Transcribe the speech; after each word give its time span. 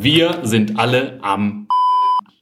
Wir 0.00 0.38
sind 0.44 0.78
alle 0.78 1.18
am 1.22 1.66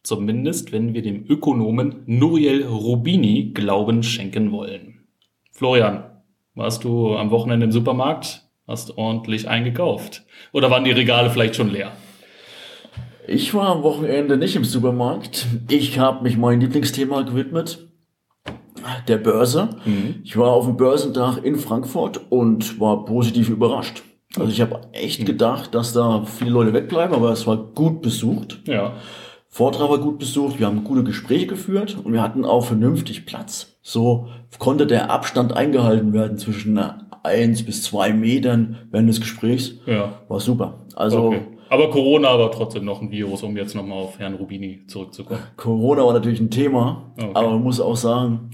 zumindest, 0.03 0.73
wenn 0.73 0.93
wir 0.93 1.01
dem 1.01 1.25
Ökonomen 1.27 2.03
Nuriel 2.05 2.67
Rubini 2.67 3.53
Glauben 3.55 4.03
schenken 4.03 4.53
wollen. 4.53 5.07
Florian, 5.53 6.05
warst 6.55 6.85
du 6.85 7.17
am 7.17 7.31
Wochenende 7.31 7.65
im 7.65 7.73
Supermarkt? 7.73 8.47
Hast 8.69 8.99
ordentlich 8.99 9.49
eingekauft? 9.49 10.27
Oder 10.53 10.71
waren 10.71 10.85
die 10.85 10.91
Regale 10.91 11.31
vielleicht 11.31 11.57
schon 11.57 11.73
leer? 11.73 11.93
Ich 13.27 13.55
war 13.55 13.69
am 13.69 13.83
Wochenende 13.83 14.37
nicht 14.37 14.55
im 14.55 14.65
Supermarkt. 14.65 15.47
Ich 15.71 15.99
habe 15.99 16.25
mich 16.25 16.37
meinem 16.37 16.61
Lieblingsthema 16.61 17.23
gewidmet, 17.23 17.89
der 19.09 19.17
Börse. 19.17 19.71
Mhm. 19.87 20.17
Ich 20.25 20.37
war 20.37 20.51
auf 20.51 20.67
dem 20.67 20.77
Börsentag 20.77 21.39
in 21.43 21.57
Frankfurt 21.57 22.21
und 22.29 22.79
war 22.79 23.07
positiv 23.07 23.49
überrascht. 23.49 24.03
Also 24.39 24.53
ich 24.53 24.61
habe 24.61 24.81
echt 24.93 25.25
gedacht, 25.25 25.75
dass 25.75 25.93
da 25.93 26.25
viele 26.25 26.51
Leute 26.51 26.73
wegbleiben, 26.73 27.15
aber 27.15 27.31
es 27.31 27.47
war 27.47 27.57
gut 27.57 28.03
besucht. 28.03 28.61
Ja. 28.67 28.95
Vortrag 29.49 29.89
war 29.89 29.99
gut 29.99 30.19
besucht, 30.19 30.59
wir 30.59 30.67
haben 30.67 30.85
gute 30.85 31.03
Gespräche 31.03 31.47
geführt 31.47 31.97
und 32.03 32.13
wir 32.13 32.23
hatten 32.23 32.45
auch 32.45 32.67
vernünftig 32.67 33.25
Platz. 33.25 33.79
So 33.81 34.29
konnte 34.59 34.87
der 34.87 35.11
Abstand 35.11 35.57
eingehalten 35.57 36.13
werden 36.13 36.37
zwischen 36.37 36.79
eins 37.23 37.65
bis 37.65 37.83
zwei 37.83 38.13
Metern 38.13 38.77
während 38.91 39.09
des 39.09 39.21
Gesprächs. 39.21 39.77
Ja. 39.87 40.21
War 40.29 40.41
super. 40.41 40.87
Also 40.95 41.29
okay. 41.29 41.41
Aber 41.69 41.91
Corona 41.91 42.39
war 42.39 42.51
trotzdem 42.53 42.85
noch 42.85 43.03
ein 43.03 43.11
Virus, 43.11 43.43
um 43.43 43.57
jetzt 43.57 43.75
nochmal 43.75 43.99
auf 43.99 44.19
Herrn 44.19 44.35
Rubini 44.35 44.87
zurückzukommen. 44.87 45.41
Corona 45.57 46.05
war 46.05 46.13
natürlich 46.13 46.41
ein 46.41 46.51
Thema, 46.51 47.13
okay. 47.17 47.31
aber 47.35 47.51
man 47.51 47.63
muss 47.63 47.81
auch 47.81 47.97
sagen, 47.97 48.51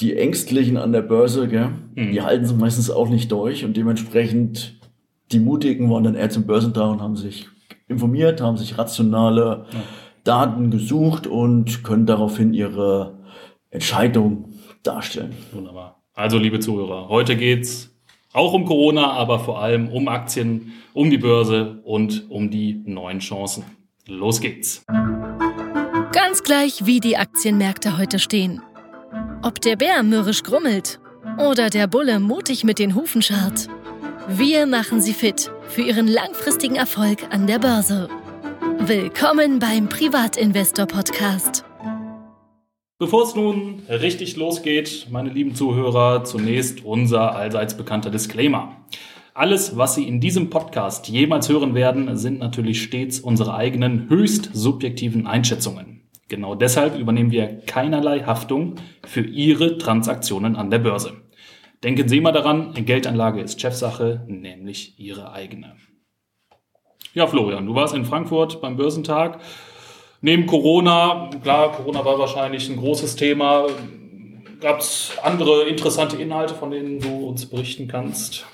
die 0.00 0.16
Ängstlichen 0.16 0.76
an 0.76 0.92
der 0.92 1.02
Börse, 1.02 1.48
gell, 1.48 1.70
mhm. 1.96 2.12
die 2.12 2.22
halten 2.22 2.44
es 2.44 2.54
meistens 2.54 2.90
auch 2.90 3.08
nicht 3.08 3.32
durch 3.32 3.64
und 3.64 3.76
dementsprechend 3.76 4.77
die 5.32 5.40
Mutigen 5.40 5.90
waren 5.90 6.04
dann 6.04 6.14
eher 6.14 6.30
zum 6.30 6.46
Börsentag 6.46 6.90
und 6.90 7.02
haben 7.02 7.16
sich 7.16 7.48
informiert, 7.88 8.40
haben 8.40 8.56
sich 8.56 8.78
rationale 8.78 9.66
ja. 9.70 9.78
Daten 10.24 10.70
gesucht 10.70 11.26
und 11.26 11.84
können 11.84 12.06
daraufhin 12.06 12.54
ihre 12.54 13.18
Entscheidung 13.70 14.52
darstellen. 14.82 15.34
Wunderbar. 15.52 16.02
Also, 16.14 16.38
liebe 16.38 16.58
Zuhörer, 16.58 17.08
heute 17.08 17.36
geht's 17.36 17.94
auch 18.32 18.52
um 18.52 18.64
Corona, 18.64 19.12
aber 19.12 19.38
vor 19.38 19.60
allem 19.62 19.88
um 19.88 20.08
Aktien, 20.08 20.72
um 20.92 21.10
die 21.10 21.18
Börse 21.18 21.80
und 21.84 22.30
um 22.30 22.50
die 22.50 22.82
neuen 22.84 23.20
Chancen. 23.20 23.64
Los 24.06 24.40
geht's. 24.40 24.84
Ganz 26.12 26.42
gleich, 26.42 26.86
wie 26.86 27.00
die 27.00 27.16
Aktienmärkte 27.16 27.98
heute 27.98 28.18
stehen. 28.18 28.62
Ob 29.42 29.60
der 29.60 29.76
Bär 29.76 30.02
mürrisch 30.02 30.42
grummelt 30.42 31.00
oder 31.38 31.70
der 31.70 31.86
Bulle 31.86 32.18
mutig 32.18 32.64
mit 32.64 32.78
den 32.78 32.94
Hufen 32.94 33.22
scharrt. 33.22 33.68
Wir 34.30 34.66
machen 34.66 35.00
Sie 35.00 35.14
fit 35.14 35.50
für 35.68 35.80
Ihren 35.80 36.06
langfristigen 36.06 36.76
Erfolg 36.76 37.28
an 37.30 37.46
der 37.46 37.58
Börse. 37.58 38.10
Willkommen 38.78 39.58
beim 39.58 39.88
Privatinvestor 39.88 40.84
Podcast. 40.84 41.64
Bevor 42.98 43.22
es 43.22 43.34
nun 43.34 43.80
richtig 43.88 44.36
losgeht, 44.36 45.06
meine 45.10 45.30
lieben 45.30 45.54
Zuhörer, 45.54 46.24
zunächst 46.24 46.84
unser 46.84 47.36
allseits 47.36 47.74
bekannter 47.74 48.10
Disclaimer. 48.10 48.76
Alles, 49.32 49.78
was 49.78 49.94
Sie 49.94 50.06
in 50.06 50.20
diesem 50.20 50.50
Podcast 50.50 51.08
jemals 51.08 51.48
hören 51.48 51.74
werden, 51.74 52.14
sind 52.18 52.38
natürlich 52.38 52.82
stets 52.82 53.20
unsere 53.20 53.54
eigenen 53.54 54.10
höchst 54.10 54.50
subjektiven 54.52 55.26
Einschätzungen. 55.26 56.02
Genau 56.28 56.54
deshalb 56.54 56.98
übernehmen 56.98 57.30
wir 57.30 57.62
keinerlei 57.66 58.20
Haftung 58.20 58.74
für 59.06 59.22
Ihre 59.22 59.78
Transaktionen 59.78 60.54
an 60.54 60.70
der 60.70 60.80
Börse. 60.80 61.27
Denken 61.82 62.08
Sie 62.08 62.18
immer 62.18 62.32
daran, 62.32 62.74
Geldanlage 62.74 63.40
ist 63.40 63.60
Chefsache, 63.60 64.24
nämlich 64.26 64.98
Ihre 64.98 65.32
eigene. 65.32 65.76
Ja, 67.14 67.26
Florian, 67.26 67.66
du 67.66 67.74
warst 67.74 67.94
in 67.94 68.04
Frankfurt 68.04 68.60
beim 68.60 68.76
Börsentag. 68.76 69.40
Neben 70.20 70.46
Corona, 70.46 71.30
klar, 71.42 71.72
Corona 71.72 72.04
war 72.04 72.18
wahrscheinlich 72.18 72.68
ein 72.68 72.76
großes 72.76 73.14
Thema. 73.14 73.66
Gab 74.60 74.80
es 74.80 75.12
andere 75.22 75.68
interessante 75.68 76.16
Inhalte, 76.16 76.54
von 76.54 76.72
denen 76.72 76.98
du 76.98 77.28
uns 77.28 77.46
berichten 77.46 77.86
kannst? 77.86 78.44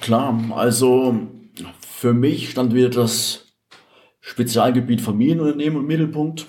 Klar, 0.00 0.38
also 0.50 1.14
für 1.86 2.14
mich 2.14 2.50
stand 2.50 2.74
wieder 2.74 2.88
das 2.88 3.46
Spezialgebiet 4.20 5.02
Familienunternehmen 5.02 5.80
im 5.80 5.86
Mittelpunkt. 5.86 6.46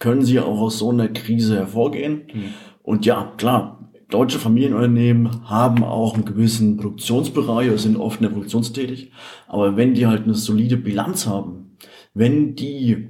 Können 0.00 0.24
sie 0.24 0.40
auch 0.40 0.60
aus 0.60 0.78
so 0.78 0.90
einer 0.90 1.08
Krise 1.08 1.56
hervorgehen? 1.56 2.24
Hm. 2.32 2.54
Und 2.82 3.06
ja, 3.06 3.32
klar, 3.36 3.79
deutsche 4.10 4.38
Familienunternehmen 4.38 5.48
haben 5.48 5.84
auch 5.84 6.14
einen 6.14 6.24
gewissen 6.24 6.76
Produktionsbereich 6.76 7.68
oder 7.68 7.78
sind 7.78 7.96
oft 7.96 8.20
in 8.20 8.24
der 8.24 8.30
Produktion 8.30 8.62
tätig. 8.62 9.12
Aber 9.48 9.76
wenn 9.76 9.94
die 9.94 10.06
halt 10.06 10.24
eine 10.24 10.34
solide 10.34 10.76
Bilanz 10.76 11.26
haben, 11.26 11.76
wenn 12.14 12.54
die 12.56 13.08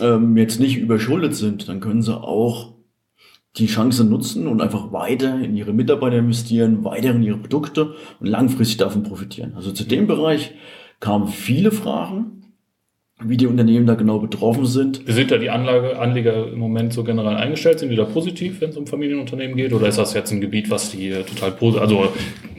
ähm, 0.00 0.36
jetzt 0.36 0.60
nicht 0.60 0.78
überschuldet 0.78 1.34
sind, 1.34 1.68
dann 1.68 1.80
können 1.80 2.02
sie 2.02 2.16
auch 2.18 2.74
die 3.56 3.66
Chance 3.66 4.04
nutzen 4.04 4.46
und 4.46 4.62
einfach 4.62 4.92
weiter 4.92 5.38
in 5.40 5.56
ihre 5.56 5.72
Mitarbeiter 5.72 6.18
investieren, 6.18 6.84
weiter 6.84 7.10
in 7.10 7.22
ihre 7.22 7.36
Produkte 7.36 7.94
und 8.18 8.26
langfristig 8.26 8.78
davon 8.78 9.02
profitieren. 9.02 9.52
Also 9.54 9.72
zu 9.72 9.84
dem 9.84 10.06
Bereich 10.06 10.54
kamen 11.00 11.28
viele 11.28 11.70
Fragen 11.70 12.41
wie 13.24 13.36
die 13.36 13.46
Unternehmen 13.46 13.86
da 13.86 13.94
genau 13.94 14.18
betroffen 14.18 14.66
sind. 14.66 15.06
Wie 15.06 15.12
sind 15.12 15.30
da 15.30 15.38
die 15.38 15.50
Anlage, 15.50 15.98
Anleger 15.98 16.48
im 16.52 16.58
Moment 16.58 16.92
so 16.92 17.04
generell 17.04 17.36
eingestellt? 17.36 17.78
Sind 17.78 17.90
die 17.90 17.96
da 17.96 18.04
positiv, 18.04 18.60
wenn 18.60 18.70
es 18.70 18.76
um 18.76 18.86
Familienunternehmen 18.86 19.56
geht? 19.56 19.72
Oder 19.72 19.88
ist 19.88 19.98
das 19.98 20.14
jetzt 20.14 20.32
ein 20.32 20.40
Gebiet, 20.40 20.70
was 20.70 20.90
die 20.90 21.10
total, 21.10 21.78
also 21.78 22.12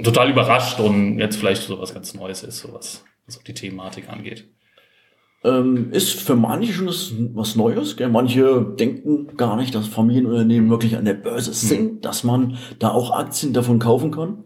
total 0.04 0.30
überrascht 0.30 0.80
und 0.80 1.20
jetzt 1.20 1.38
vielleicht 1.38 1.64
so 1.64 1.80
was 1.80 1.94
ganz 1.94 2.14
Neues 2.14 2.44
ist, 2.44 2.60
so 2.60 2.74
was, 2.74 3.04
die 3.48 3.54
Thematik 3.54 4.10
angeht? 4.10 4.46
Ähm, 5.44 5.92
ist 5.92 6.22
für 6.22 6.36
manche 6.36 6.72
schon 6.72 6.88
was 7.36 7.56
Neues. 7.56 7.98
Gell? 7.98 8.10
Manche 8.10 8.66
denken 8.80 9.36
gar 9.36 9.58
nicht, 9.58 9.76
dass 9.76 9.88
Familienunternehmen 9.88 10.70
wirklich 10.70 10.96
an 10.96 11.06
der 11.06 11.16
Börse 11.16 11.52
hm. 11.52 11.54
sind, 11.54 11.80
hm. 11.80 12.02
dass 12.02 12.24
man 12.24 12.58
da 12.80 12.90
auch 12.90 13.12
Aktien 13.12 13.52
davon 13.52 13.80
kaufen 13.80 14.12
kann. 14.12 14.44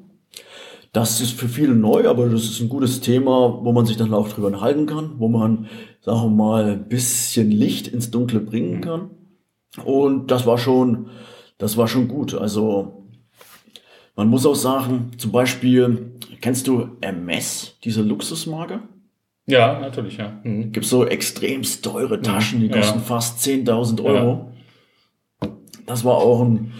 Das 0.93 1.21
ist 1.21 1.39
für 1.39 1.47
viele 1.47 1.75
neu, 1.75 2.07
aber 2.07 2.27
das 2.27 2.45
ist 2.45 2.59
ein 2.59 2.69
gutes 2.69 3.01
Thema, 3.01 3.59
wo 3.61 3.71
man 3.71 3.85
sich 3.85 3.97
dann 3.97 4.13
auch 4.13 4.29
drüber 4.29 4.47
enthalten 4.47 4.87
kann, 4.87 5.11
wo 5.17 5.27
man 5.27 5.67
sagen 6.07 6.21
wir 6.21 6.29
mal, 6.29 6.71
ein 6.71 6.87
bisschen 6.87 7.51
Licht 7.51 7.89
ins 7.89 8.11
Dunkle 8.11 8.39
bringen 8.39 8.79
kann. 8.79 9.09
Und 9.83 10.31
das 10.31 10.45
war 10.45 10.57
schon, 10.57 11.07
das 11.57 11.75
war 11.75 11.89
schon 11.89 12.07
gut. 12.07 12.33
Also, 12.33 13.03
man 14.15 14.29
muss 14.29 14.45
auch 14.45 14.55
sagen, 14.55 15.11
zum 15.17 15.33
Beispiel, 15.33 16.13
kennst 16.39 16.65
du 16.67 16.91
Hermes, 17.01 17.77
diese 17.83 18.03
Luxusmarke? 18.03 18.83
Ja, 19.47 19.81
natürlich, 19.81 20.15
ja. 20.15 20.39
Mhm. 20.43 20.71
Gibt 20.71 20.85
so 20.85 21.05
extrem 21.05 21.63
teure 21.63 22.21
Taschen, 22.21 22.61
die 22.61 22.69
kosten 22.69 22.99
ja. 22.99 23.03
fast 23.03 23.45
10.000 23.45 24.01
Euro. 24.01 24.51
Ja. 25.43 25.49
Das 25.87 26.05
war 26.05 26.15
auch 26.15 26.41
ein, 26.41 26.71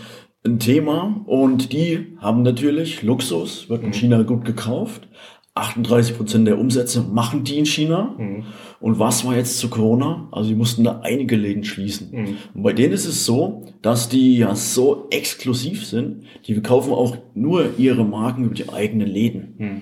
ein 0.45 0.59
Thema 0.59 1.21
und 1.25 1.73
die 1.73 2.17
haben 2.19 2.43
natürlich 2.43 3.03
Luxus, 3.03 3.67
wird 3.67 3.81
in 3.81 3.89
mhm. 3.89 3.93
China 3.93 4.23
gut 4.23 4.45
gekauft, 4.45 5.09
38 5.57 6.17
Prozent 6.17 6.47
der 6.47 6.59
Umsätze 6.59 7.01
machen 7.01 7.43
die 7.43 7.57
in 7.57 7.65
China. 7.65 8.15
Mhm. 8.17 8.45
Und 8.79 8.99
was 8.99 9.25
war 9.25 9.35
jetzt 9.35 9.57
zu 9.59 9.69
Corona? 9.69 10.29
Also 10.31 10.49
die 10.49 10.55
mussten 10.55 10.83
da 10.83 11.01
einige 11.03 11.35
Läden 11.35 11.63
schließen. 11.63 12.09
Mhm. 12.11 12.37
Und 12.53 12.63
bei 12.63 12.73
denen 12.73 12.93
ist 12.93 13.05
es 13.05 13.25
so, 13.25 13.65
dass 13.81 14.09
die 14.09 14.37
ja 14.37 14.55
so 14.55 15.07
exklusiv 15.09 15.85
sind, 15.85 16.23
die 16.45 16.53
verkaufen 16.53 16.93
auch 16.93 17.17
nur 17.33 17.77
ihre 17.77 18.05
Marken 18.05 18.45
über 18.45 18.55
die 18.55 18.69
eigenen 18.69 19.07
Läden. 19.07 19.55
Mhm. 19.57 19.81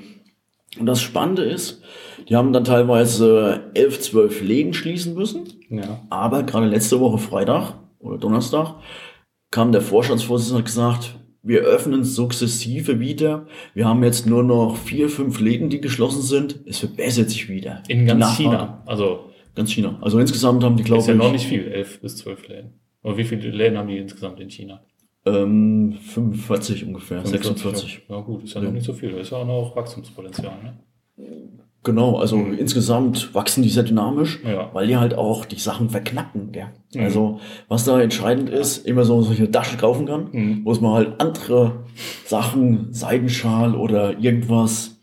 Und 0.80 0.86
das 0.88 1.02
Spannende 1.02 1.44
ist, 1.44 1.82
die 2.28 2.36
haben 2.36 2.52
dann 2.52 2.64
teilweise 2.64 3.72
elf, 3.74 4.00
zwölf 4.02 4.42
Läden 4.42 4.74
schließen 4.74 5.14
müssen. 5.14 5.44
Ja. 5.70 6.02
Aber 6.10 6.44
gerade 6.44 6.68
letzte 6.68 7.00
Woche 7.00 7.18
Freitag 7.18 7.76
oder 8.00 8.18
Donnerstag 8.18 8.76
kam 9.52 9.72
der 9.72 9.82
Vorstandsvorsitzende 9.82 10.58
und 10.58 10.64
hat 10.64 10.66
gesagt, 10.66 11.16
wir 11.46 11.62
öffnen 11.62 12.04
sukzessive 12.04 13.00
wieder. 13.00 13.46
Wir 13.74 13.86
haben 13.88 14.04
jetzt 14.04 14.26
nur 14.26 14.44
noch 14.44 14.78
vier, 14.78 15.10
fünf 15.10 15.40
Läden, 15.40 15.70
die 15.70 15.80
geschlossen 15.80 16.22
sind. 16.22 16.60
Es 16.66 16.80
verbessert 16.80 17.30
sich 17.30 17.48
wieder. 17.48 17.84
In 17.88 18.06
ganz 18.08 18.36
China. 18.36 18.82
Also 18.86 19.30
ganz 19.54 19.72
China. 19.72 19.98
Also 20.02 20.20
insgesamt 20.20 20.64
haben 20.64 20.76
die, 20.76 20.84
glaube 20.84 21.02
ich. 21.02 21.08
Ist 21.08 21.14
ja 21.14 21.16
noch 21.16 21.32
nicht 21.32 21.46
viel, 21.46 21.68
elf 21.68 22.02
bis 22.02 22.18
zwölf 22.18 22.48
Läden. 22.48 22.74
Aber 23.04 23.18
wie 23.18 23.24
viele 23.24 23.50
Läden 23.52 23.78
haben 23.78 23.88
die 23.88 23.98
insgesamt 23.98 24.40
in 24.40 24.50
China? 24.50 24.82
Ähm, 25.28 25.98
45 26.02 26.86
ungefähr, 26.86 27.22
45, 27.22 27.62
46. 27.62 28.02
Ja, 28.10 28.22
gut, 28.22 28.44
ist 28.44 28.54
ja, 28.54 28.62
ja, 28.62 28.68
noch 28.68 28.74
nicht 28.74 28.86
so 28.86 28.94
viel. 28.94 29.12
Da 29.12 29.18
ist 29.20 29.32
ja 29.32 29.38
auch 29.38 29.46
noch 29.46 29.76
Wachstumspotenzial, 29.76 30.64
ne? 30.64 30.80
Genau, 31.86 32.18
also 32.18 32.38
mhm. 32.38 32.58
insgesamt 32.58 33.36
wachsen 33.36 33.62
die 33.62 33.70
sehr 33.70 33.84
dynamisch, 33.84 34.40
ja. 34.44 34.72
weil 34.74 34.88
die 34.88 34.98
halt 34.98 35.14
auch 35.14 35.46
die 35.46 35.60
Sachen 35.60 35.92
verknappen. 35.92 36.52
Gell? 36.52 36.66
Mhm. 36.96 37.04
Also 37.04 37.40
was 37.68 37.86
da 37.86 38.02
entscheidend 38.02 38.50
ist, 38.50 38.88
immer 38.88 39.06
so 39.06 39.22
solche 39.22 39.52
Tasche 39.52 39.78
kaufen 39.78 40.08
kann, 40.08 40.30
mhm. 40.32 40.62
muss 40.64 40.82
man 40.82 40.94
halt 40.94 41.22
andere 41.22 41.86
Sachen, 42.26 42.92
Seidenschal 42.92 43.76
oder 43.76 44.18
irgendwas, 44.18 45.00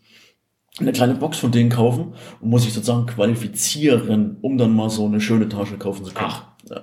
eine 0.77 0.91
kleine 0.91 1.15
Box 1.15 1.37
von 1.37 1.53
denen 1.53 1.69
kaufen 1.69 2.15
und 2.41 2.49
muss 2.49 2.63
sich 2.63 2.73
sozusagen 2.73 3.05
qualifizieren, 3.05 4.37
um 4.41 4.57
dann 4.57 4.75
mal 4.75 4.89
so 4.89 5.05
eine 5.05 5.21
schöne 5.21 5.47
Tasche 5.47 5.77
kaufen 5.77 6.03
zu 6.03 6.13
können. 6.13 6.31
Ach. 6.31 6.47
Ja. 6.69 6.81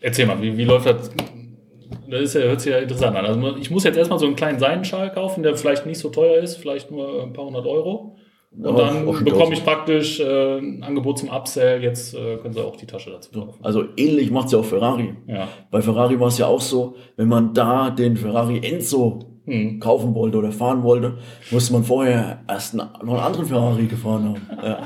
Erzähl 0.00 0.26
mal, 0.26 0.40
wie, 0.40 0.56
wie 0.56 0.64
läuft 0.64 0.86
das? 0.86 1.10
Das 2.08 2.20
ist 2.22 2.34
ja, 2.34 2.40
hört 2.42 2.62
sich 2.62 2.72
ja 2.72 2.78
interessant 2.78 3.14
an. 3.14 3.26
Also 3.26 3.56
ich 3.56 3.70
muss 3.70 3.84
jetzt 3.84 3.98
erstmal 3.98 4.18
so 4.18 4.26
einen 4.26 4.36
kleinen 4.36 4.58
Seidenschal 4.58 5.12
kaufen, 5.12 5.42
der 5.42 5.54
vielleicht 5.54 5.84
nicht 5.84 5.98
so 5.98 6.08
teuer 6.08 6.42
ist, 6.42 6.56
vielleicht 6.56 6.90
nur 6.90 7.22
ein 7.22 7.34
paar 7.34 7.44
hundert 7.44 7.66
Euro. 7.66 8.15
Und 8.58 8.78
dann 8.78 9.04
schon 9.04 9.24
bekomme 9.24 9.54
1000. 9.54 9.58
ich 9.58 9.64
praktisch 9.64 10.20
äh, 10.20 10.58
ein 10.58 10.82
Angebot 10.82 11.18
zum 11.18 11.28
Upsell. 11.28 11.82
Jetzt 11.82 12.14
äh, 12.14 12.36
können 12.36 12.54
Sie 12.54 12.64
auch 12.64 12.76
die 12.76 12.86
Tasche 12.86 13.10
dazu 13.10 13.30
kaufen. 13.32 13.58
Also 13.62 13.84
ähnlich 13.96 14.30
macht's 14.30 14.52
ja 14.52 14.58
auch 14.58 14.64
Ferrari. 14.64 15.14
Ja. 15.26 15.48
Bei 15.70 15.82
Ferrari 15.82 16.18
war 16.18 16.28
es 16.28 16.38
ja 16.38 16.46
auch 16.46 16.60
so, 16.60 16.94
wenn 17.16 17.28
man 17.28 17.52
da 17.52 17.90
den 17.90 18.16
Ferrari 18.16 18.60
Enzo 18.62 19.35
Hm. 19.46 19.78
kaufen 19.78 20.12
wollte 20.14 20.38
oder 20.38 20.50
fahren 20.50 20.82
wollte, 20.82 21.18
musste 21.52 21.72
man 21.72 21.84
vorher 21.84 22.40
erst 22.48 22.74
einen, 22.74 22.88
noch 23.04 23.14
einen 23.14 23.22
anderen 23.22 23.46
Ferrari 23.46 23.86
gefahren 23.86 24.24
haben. 24.24 24.48
Ja. 24.60 24.78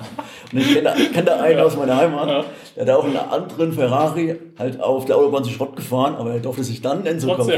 Und 0.52 0.58
ich 0.58 0.74
kenne 0.74 0.92
kenn 1.14 1.24
da 1.24 1.40
einen 1.40 1.60
aus 1.60 1.78
meiner 1.78 1.96
Heimat, 1.96 2.28
Ja. 2.28 2.44
der 2.76 2.94
hat 2.94 3.00
auch 3.00 3.04
einen 3.06 3.16
anderen 3.16 3.72
Ferrari 3.72 4.36
halt 4.58 4.78
auf 4.82 5.06
der 5.06 5.16
Autobahn 5.16 5.44
zu 5.44 5.50
Schrott 5.50 5.76
gefahren, 5.76 6.14
aber 6.14 6.32
er 6.32 6.40
durfte 6.40 6.62
sich 6.62 6.82
dann 6.82 7.06
Enzo 7.06 7.34
kaufen. 7.34 7.52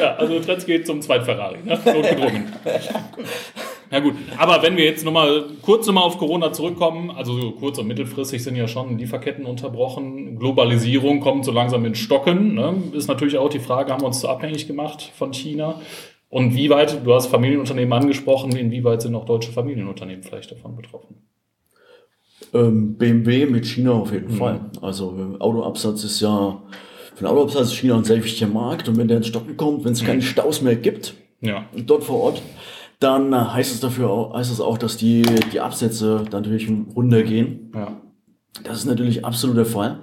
ja, 0.00 0.14
also 0.18 0.38
Trends 0.40 0.66
geht 0.66 0.86
zum 0.86 1.00
zweiten 1.00 1.24
Ferrari. 1.24 1.58
Ne? 1.64 1.78
Notgedrungen. 1.82 2.52
Ja 3.90 4.00
gut, 4.00 4.14
aber 4.38 4.62
wenn 4.62 4.76
wir 4.76 4.84
jetzt 4.84 5.04
nochmal 5.04 5.44
kurz 5.62 5.86
nochmal 5.86 6.04
auf 6.04 6.18
Corona 6.18 6.52
zurückkommen, 6.52 7.10
also 7.10 7.38
so 7.38 7.52
kurz- 7.52 7.78
und 7.78 7.86
mittelfristig 7.86 8.42
sind 8.42 8.56
ja 8.56 8.66
schon 8.66 8.98
Lieferketten 8.98 9.44
unterbrochen, 9.44 10.38
Globalisierung 10.38 11.20
kommt 11.20 11.44
so 11.44 11.52
langsam 11.52 11.84
in 11.84 11.94
Stocken, 11.94 12.54
ne? 12.54 12.74
ist 12.92 13.08
natürlich 13.08 13.38
auch 13.38 13.50
die 13.50 13.60
Frage, 13.60 13.92
haben 13.92 14.02
wir 14.02 14.06
uns 14.06 14.20
so 14.20 14.28
abhängig 14.28 14.66
gemacht 14.66 15.10
von 15.14 15.32
China? 15.32 15.80
Und 16.28 16.56
wie 16.56 16.68
weit, 16.68 17.06
du 17.06 17.14
hast 17.14 17.28
Familienunternehmen 17.28 17.92
angesprochen, 17.92 18.56
inwieweit 18.56 19.02
sind 19.02 19.14
auch 19.14 19.24
deutsche 19.24 19.52
Familienunternehmen 19.52 20.24
vielleicht 20.24 20.50
davon 20.50 20.74
betroffen? 20.74 21.16
Ähm, 22.52 22.96
BMW 22.96 23.46
mit 23.46 23.66
China 23.66 23.92
auf 23.92 24.12
jeden 24.12 24.30
Fall. 24.30 24.60
Also 24.80 25.14
äh, 25.16 25.40
Autoabsatz 25.40 26.02
ist 26.04 26.20
ja, 26.20 26.62
für 27.14 27.24
den 27.24 27.28
Autoabsatz 27.28 27.68
ist 27.68 27.76
China 27.76 27.96
ein 27.96 28.04
sehr 28.04 28.22
wichtiger 28.22 28.50
Markt 28.50 28.88
und 28.88 28.96
wenn 28.96 29.08
der 29.08 29.18
ins 29.18 29.28
Stocken 29.28 29.56
kommt, 29.56 29.84
wenn 29.84 29.92
es 29.92 30.04
keine 30.04 30.22
Staus 30.22 30.60
mehr 30.60 30.76
gibt, 30.76 31.14
Ja, 31.40 31.66
dort 31.76 32.02
vor 32.04 32.20
Ort, 32.20 32.42
dann 33.04 33.32
äh, 33.32 33.36
heißt 33.36 33.72
es 33.74 33.80
dafür 33.80 34.10
auch, 34.10 34.34
heißt 34.34 34.50
es 34.50 34.60
auch, 34.60 34.78
dass 34.78 34.96
die, 34.96 35.22
die 35.52 35.60
Absätze 35.60 36.24
dann 36.30 36.42
natürlich 36.42 36.68
runtergehen. 36.96 37.70
ja, 37.74 38.00
Das 38.64 38.78
ist 38.78 38.86
natürlich 38.86 39.24
absolut 39.24 39.56
der 39.56 39.66
Fall. 39.66 40.00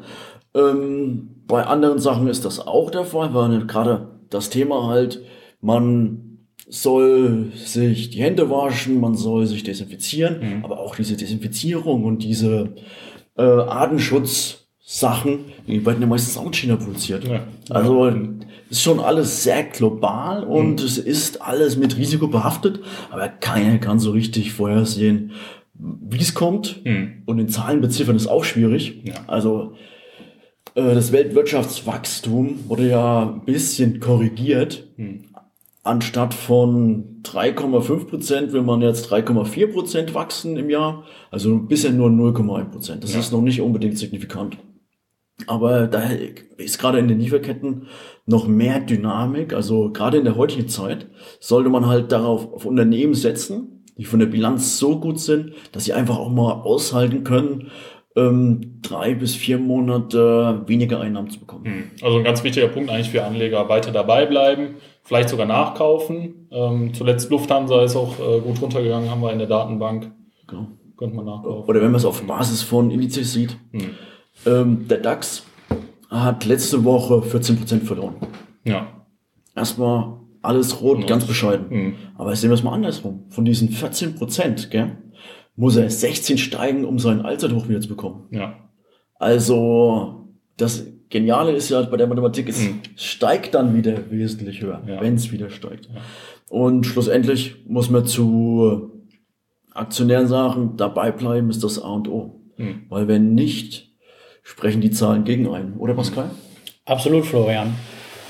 Ähm, 0.53 1.29
bei 1.47 1.65
anderen 1.65 1.99
Sachen 1.99 2.27
ist 2.27 2.45
das 2.45 2.59
auch 2.65 2.91
der 2.91 3.03
Fall, 3.03 3.33
weil 3.33 3.65
gerade 3.65 4.09
das 4.29 4.49
Thema 4.49 4.87
halt, 4.87 5.21
man 5.59 6.45
soll 6.69 7.51
sich 7.55 8.11
die 8.11 8.21
Hände 8.21 8.49
waschen, 8.49 9.01
man 9.01 9.15
soll 9.15 9.45
sich 9.45 9.63
desinfizieren, 9.63 10.61
aber 10.63 10.79
auch 10.79 10.95
diese 10.95 11.17
Desinfizierung 11.17 12.05
und 12.05 12.23
diese 12.23 12.75
äh, 13.35 13.43
Artenschutzsachen, 14.91 15.39
die 15.67 15.85
werden 15.85 16.01
ja 16.01 16.07
meistens 16.07 16.37
auch 16.37 16.45
in 16.47 16.53
China 16.53 16.75
produziert. 16.75 17.23
Ja. 17.27 17.41
Also 17.69 18.11
ist 18.69 18.81
schon 18.81 18.99
alles 18.99 19.43
sehr 19.43 19.63
global 19.63 20.43
und 20.43 20.81
es 20.81 20.97
ist 20.97 21.41
alles 21.41 21.77
mit 21.77 21.97
Risiko 21.97 22.27
behaftet, 22.27 22.79
aber 23.09 23.27
keiner 23.27 23.77
kann 23.77 23.99
so 23.99 24.11
richtig 24.11 24.53
vorhersehen, 24.53 25.31
wie 25.73 26.19
es 26.19 26.33
kommt. 26.33 26.79
Hm. 26.83 27.23
Und 27.25 27.39
in 27.39 27.49
Zahlen 27.49 27.81
beziffern 27.81 28.15
ist 28.15 28.27
auch 28.27 28.43
schwierig. 28.43 29.01
Ja. 29.03 29.15
Also 29.27 29.73
äh, 30.75 30.93
das 30.95 31.11
Weltwirtschaftswachstum 31.11 32.59
wurde 32.69 32.87
ja 32.89 33.23
ein 33.33 33.45
bisschen 33.45 33.99
korrigiert. 33.99 34.87
Hm. 34.95 35.25
Anstatt 35.83 36.33
von 36.35 37.21
3,5 37.23 38.05
Prozent 38.05 38.53
will 38.53 38.61
man 38.61 38.81
jetzt 38.81 39.11
3,4 39.11 39.73
Prozent 39.73 40.13
wachsen 40.13 40.55
im 40.55 40.69
Jahr. 40.69 41.03
Also 41.31 41.57
bisher 41.57 41.91
nur 41.91 42.09
0,1 42.09 42.65
Prozent. 42.65 43.03
Das 43.03 43.13
Ja. 43.13 43.19
ist 43.19 43.31
noch 43.31 43.41
nicht 43.41 43.59
unbedingt 43.61 43.97
signifikant. 43.97 44.57
Aber 45.47 45.87
da 45.87 46.03
ist 46.57 46.79
gerade 46.79 46.99
in 46.99 47.07
den 47.07 47.19
Lieferketten 47.19 47.87
noch 48.25 48.47
mehr 48.47 48.79
Dynamik. 48.79 49.53
Also 49.53 49.91
gerade 49.91 50.17
in 50.17 50.23
der 50.23 50.35
heutigen 50.35 50.67
Zeit 50.67 51.07
sollte 51.39 51.69
man 51.69 51.87
halt 51.87 52.11
darauf 52.11 52.53
auf 52.53 52.65
Unternehmen 52.65 53.13
setzen, 53.13 53.85
die 53.97 54.05
von 54.05 54.19
der 54.19 54.27
Bilanz 54.27 54.77
so 54.77 54.99
gut 54.99 55.19
sind, 55.19 55.53
dass 55.71 55.85
sie 55.85 55.93
einfach 55.93 56.17
auch 56.17 56.29
mal 56.29 56.53
aushalten 56.53 57.23
können, 57.23 57.71
ähm, 58.15 58.79
drei 58.81 59.13
bis 59.15 59.35
vier 59.35 59.57
Monate 59.57 60.63
weniger 60.67 60.99
Einnahmen 60.99 61.29
zu 61.29 61.39
bekommen. 61.39 61.65
Hm. 61.65 61.83
Also 62.01 62.17
ein 62.17 62.23
ganz 62.23 62.43
wichtiger 62.43 62.67
Punkt 62.67 62.89
eigentlich 62.89 63.09
für 63.09 63.23
Anleger, 63.23 63.69
weiter 63.69 63.91
dabei 63.91 64.25
bleiben, 64.25 64.75
vielleicht 65.03 65.29
sogar 65.29 65.45
nachkaufen. 65.45 66.47
Ähm, 66.51 66.93
zuletzt 66.93 67.29
Lufthansa 67.29 67.83
ist 67.83 67.95
auch 67.95 68.19
äh, 68.19 68.41
gut 68.41 68.61
runtergegangen, 68.61 69.09
haben 69.09 69.21
wir 69.21 69.31
in 69.31 69.39
der 69.39 69.47
Datenbank. 69.47 70.11
Genau. 70.47 70.67
Könnte 70.97 71.15
man 71.15 71.25
nachkaufen. 71.25 71.69
Oder 71.69 71.81
wenn 71.81 71.91
man 71.91 71.95
es 71.95 72.05
auf 72.05 72.21
Basis 72.23 72.61
von 72.63 72.91
Indizes 72.91 73.31
sieht. 73.33 73.57
Hm. 73.71 73.91
Ähm, 74.45 74.87
der 74.87 74.99
DAX 74.99 75.43
hat 76.09 76.45
letzte 76.45 76.83
Woche 76.83 77.15
14% 77.15 77.81
verloren. 77.81 78.15
Ja. 78.65 78.87
Erstmal 79.55 80.17
alles 80.41 80.81
rot, 80.81 81.07
ganz 81.07 81.25
bescheiden. 81.25 81.69
Hm. 81.69 81.93
Aber 82.17 82.35
sehen 82.35 82.49
wir 82.49 82.55
es 82.55 82.63
mal 82.63 82.73
andersrum. 82.73 83.25
Von 83.29 83.45
diesen 83.45 83.69
14%, 83.69 84.69
gell, 84.69 84.97
muss 85.55 85.75
er 85.75 85.89
16 85.89 86.37
steigen, 86.37 86.85
um 86.85 86.97
seinen 86.99 87.21
Allzeithoch 87.21 87.67
wieder 87.69 87.81
zu 87.81 87.89
bekommen. 87.89 88.27
Ja. 88.31 88.55
Also, 89.15 90.29
das 90.57 90.85
Geniale 91.09 91.51
ist 91.51 91.69
ja 91.69 91.81
bei 91.83 91.97
der 91.97 92.07
Mathematik, 92.07 92.49
es 92.49 92.65
Hm. 92.65 92.79
steigt 92.95 93.53
dann 93.53 93.75
wieder 93.75 94.09
wesentlich 94.09 94.61
höher, 94.61 94.81
Ja. 94.87 95.01
wenn 95.01 95.15
es 95.15 95.31
wieder 95.31 95.49
steigt. 95.49 95.89
Ja. 95.93 96.01
Und 96.49 96.85
schlussendlich 96.85 97.63
muss 97.67 97.89
man 97.89 98.05
zu 98.05 98.91
Aktionären 99.73 100.27
sagen, 100.27 100.73
dabei 100.77 101.11
bleiben 101.11 101.49
ist 101.49 101.63
das 101.63 101.81
A 101.81 101.89
und 101.89 102.07
O. 102.09 102.41
Hm. 102.55 102.83
Weil 102.89 103.07
wenn 103.07 103.33
nicht, 103.35 103.90
sprechen 104.43 104.81
die 104.81 104.91
Zahlen 104.91 105.23
gegen 105.23 105.47
einen. 105.53 105.77
Oder 105.77 105.93
Pascal? 105.93 106.31
Absolut, 106.85 107.25
Florian. 107.25 107.75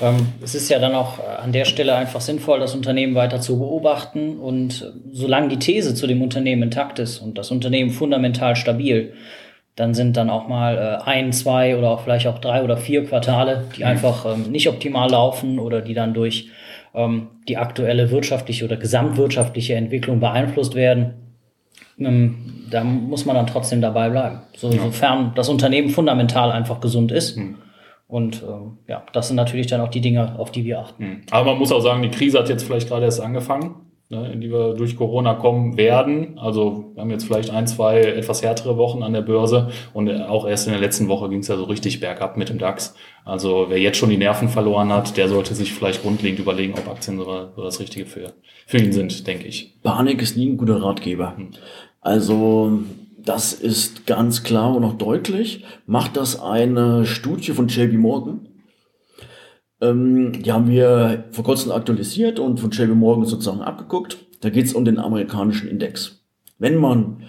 Ähm, 0.00 0.28
es 0.42 0.54
ist 0.54 0.68
ja 0.68 0.78
dann 0.78 0.94
auch 0.94 1.18
äh, 1.18 1.22
an 1.42 1.52
der 1.52 1.64
Stelle 1.64 1.94
einfach 1.94 2.20
sinnvoll, 2.20 2.58
das 2.58 2.74
Unternehmen 2.74 3.14
weiter 3.14 3.40
zu 3.40 3.58
beobachten 3.58 4.38
und 4.38 4.82
äh, 4.82 4.86
solange 5.12 5.48
die 5.48 5.58
These 5.58 5.94
zu 5.94 6.06
dem 6.06 6.22
Unternehmen 6.22 6.64
intakt 6.64 6.98
ist 6.98 7.18
und 7.18 7.38
das 7.38 7.50
Unternehmen 7.50 7.90
fundamental 7.90 8.56
stabil, 8.56 9.14
dann 9.76 9.94
sind 9.94 10.16
dann 10.16 10.28
auch 10.28 10.48
mal 10.48 10.76
äh, 10.76 11.08
ein, 11.08 11.32
zwei 11.32 11.76
oder 11.76 11.90
auch 11.90 12.02
vielleicht 12.02 12.26
auch 12.26 12.38
drei 12.38 12.62
oder 12.62 12.76
vier 12.76 13.04
Quartale, 13.04 13.64
die 13.76 13.84
einfach 13.84 14.26
ähm, 14.26 14.50
nicht 14.50 14.68
optimal 14.68 15.10
laufen 15.10 15.58
oder 15.58 15.80
die 15.80 15.94
dann 15.94 16.14
durch 16.14 16.50
ähm, 16.94 17.28
die 17.48 17.56
aktuelle 17.56 18.10
wirtschaftliche 18.10 18.64
oder 18.64 18.76
gesamtwirtschaftliche 18.76 19.74
Entwicklung 19.74 20.20
beeinflusst 20.20 20.74
werden. 20.74 21.14
Da 21.98 22.84
muss 22.84 23.26
man 23.26 23.36
dann 23.36 23.46
trotzdem 23.46 23.80
dabei 23.80 24.08
bleiben, 24.10 24.40
so, 24.56 24.70
sofern 24.72 25.32
das 25.34 25.48
Unternehmen 25.48 25.90
fundamental 25.90 26.50
einfach 26.50 26.80
gesund 26.80 27.12
ist. 27.12 27.38
Und 28.08 28.42
ähm, 28.42 28.78
ja, 28.88 29.04
das 29.12 29.28
sind 29.28 29.36
natürlich 29.36 29.68
dann 29.68 29.80
auch 29.80 29.88
die 29.88 30.00
Dinge, 30.00 30.38
auf 30.38 30.50
die 30.50 30.64
wir 30.64 30.80
achten. 30.80 31.02
Hm. 31.04 31.20
Aber 31.30 31.52
man 31.52 31.58
muss 31.58 31.72
auch 31.72 31.80
sagen, 31.80 32.02
die 32.02 32.10
Krise 32.10 32.38
hat 32.38 32.48
jetzt 32.48 32.64
vielleicht 32.64 32.88
gerade 32.88 33.04
erst 33.04 33.20
angefangen, 33.20 33.91
in 34.12 34.40
die 34.40 34.50
wir 34.50 34.74
durch 34.74 34.96
Corona 34.96 35.34
kommen 35.34 35.76
werden. 35.76 36.38
Also 36.38 36.92
wir 36.94 37.02
haben 37.02 37.10
jetzt 37.10 37.24
vielleicht 37.24 37.50
ein, 37.50 37.66
zwei 37.66 38.00
etwas 38.00 38.42
härtere 38.42 38.76
Wochen 38.76 39.02
an 39.02 39.12
der 39.12 39.22
Börse 39.22 39.70
und 39.94 40.10
auch 40.10 40.46
erst 40.46 40.66
in 40.66 40.72
der 40.72 40.80
letzten 40.80 41.08
Woche 41.08 41.28
ging 41.28 41.40
es 41.40 41.48
ja 41.48 41.56
so 41.56 41.64
richtig 41.64 42.00
bergab 42.00 42.36
mit 42.36 42.48
dem 42.48 42.58
DAX. 42.58 42.94
Also 43.24 43.66
wer 43.68 43.78
jetzt 43.78 43.98
schon 43.98 44.10
die 44.10 44.16
Nerven 44.16 44.48
verloren 44.48 44.92
hat, 44.92 45.16
der 45.16 45.28
sollte 45.28 45.54
sich 45.54 45.72
vielleicht 45.72 46.02
grundlegend 46.02 46.40
überlegen, 46.40 46.74
ob 46.74 46.88
Aktien 46.88 47.16
so, 47.16 47.24
so 47.56 47.62
das 47.62 47.80
Richtige 47.80 48.06
für, 48.06 48.32
für 48.66 48.78
ihn 48.78 48.92
sind, 48.92 49.26
denke 49.26 49.46
ich. 49.46 49.80
Panik 49.82 50.20
ist 50.20 50.36
nie 50.36 50.48
ein 50.48 50.56
guter 50.56 50.82
Ratgeber. 50.82 51.36
Also, 52.00 52.80
das 53.24 53.52
ist 53.52 54.06
ganz 54.06 54.42
klar 54.42 54.74
und 54.74 54.84
auch 54.84 54.94
deutlich. 54.94 55.64
Macht 55.86 56.16
das 56.16 56.40
eine 56.40 57.06
Studie 57.06 57.52
von 57.52 57.68
JP 57.68 57.96
Morgan. 57.96 58.48
Ähm, 59.82 60.32
die 60.42 60.50
haben 60.52 60.68
wir 60.68 61.24
vor 61.32 61.44
kurzem 61.44 61.72
aktualisiert 61.72 62.38
und 62.38 62.60
von 62.60 62.70
JP 62.70 62.94
Morgan 62.94 63.26
sozusagen 63.26 63.60
abgeguckt. 63.60 64.16
Da 64.40 64.48
geht 64.48 64.64
es 64.66 64.72
um 64.74 64.84
den 64.84 64.98
amerikanischen 64.98 65.68
Index. 65.68 66.24
Wenn 66.58 66.76
man 66.76 67.24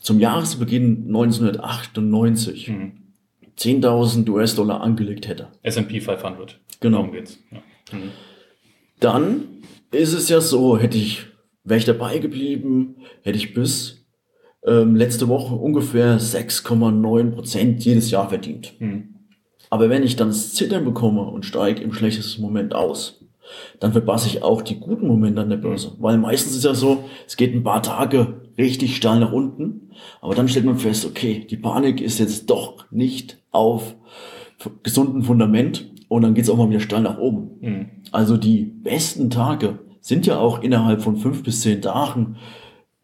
zum 0.00 0.20
Jahresbeginn 0.20 1.06
1998 1.08 2.68
Mhm. 2.68 2.92
10.000 3.58 4.28
US-Dollar 4.28 4.80
angelegt 4.82 5.26
hätte, 5.28 5.48
S&P 5.62 6.00
500. 6.00 6.60
Genau. 6.80 6.98
Darum 6.98 7.12
geht's. 7.12 7.38
Ja. 7.50 7.58
Mhm. 7.98 8.10
dann 9.00 9.42
ist 9.92 10.12
es 10.12 10.28
ja 10.28 10.40
so, 10.40 10.76
hätte 10.78 10.98
ich, 10.98 11.24
wäre 11.64 11.78
ich 11.78 11.84
dabei 11.86 12.18
geblieben, 12.18 12.96
hätte 13.22 13.38
ich 13.38 13.54
bis 13.54 14.06
ähm, 14.66 14.94
letzte 14.96 15.28
Woche 15.28 15.54
ungefähr 15.54 16.18
6,9 16.20 17.30
Prozent 17.30 17.84
jedes 17.84 18.10
Jahr 18.10 18.28
verdient. 18.28 18.74
Mhm. 18.78 19.15
Aber 19.70 19.90
wenn 19.90 20.02
ich 20.02 20.16
dann 20.16 20.28
das 20.28 20.54
Zittern 20.54 20.84
bekomme 20.84 21.22
und 21.22 21.44
steige 21.44 21.82
im 21.82 21.92
schlechtesten 21.92 22.42
Moment 22.42 22.74
aus, 22.74 23.20
dann 23.80 23.92
verpasse 23.92 24.28
ich 24.28 24.42
auch 24.42 24.62
die 24.62 24.78
guten 24.78 25.06
Momente 25.06 25.40
an 25.40 25.50
der 25.50 25.56
Börse. 25.56 25.92
Weil 25.98 26.18
meistens 26.18 26.56
ist 26.56 26.64
ja 26.64 26.74
so, 26.74 27.04
es 27.26 27.36
geht 27.36 27.54
ein 27.54 27.62
paar 27.62 27.82
Tage 27.82 28.40
richtig 28.58 28.96
steil 28.96 29.20
nach 29.20 29.32
unten, 29.32 29.90
aber 30.20 30.34
dann 30.34 30.48
stellt 30.48 30.64
man 30.64 30.78
fest, 30.78 31.04
okay, 31.04 31.46
die 31.48 31.56
Panik 31.56 32.00
ist 32.00 32.18
jetzt 32.18 32.50
doch 32.50 32.90
nicht 32.90 33.38
auf 33.50 33.94
gesunden 34.82 35.22
Fundament 35.22 35.90
und 36.08 36.22
dann 36.22 36.34
geht 36.34 36.44
es 36.44 36.50
auch 36.50 36.56
mal 36.56 36.70
wieder 36.70 36.80
steil 36.80 37.02
nach 37.02 37.18
oben. 37.18 37.50
Mhm. 37.60 37.86
Also 38.12 38.36
die 38.36 38.64
besten 38.64 39.30
Tage 39.30 39.78
sind 40.00 40.26
ja 40.26 40.38
auch 40.38 40.62
innerhalb 40.62 41.02
von 41.02 41.16
fünf 41.16 41.42
bis 41.42 41.60
zehn 41.60 41.82
Tagen 41.82 42.36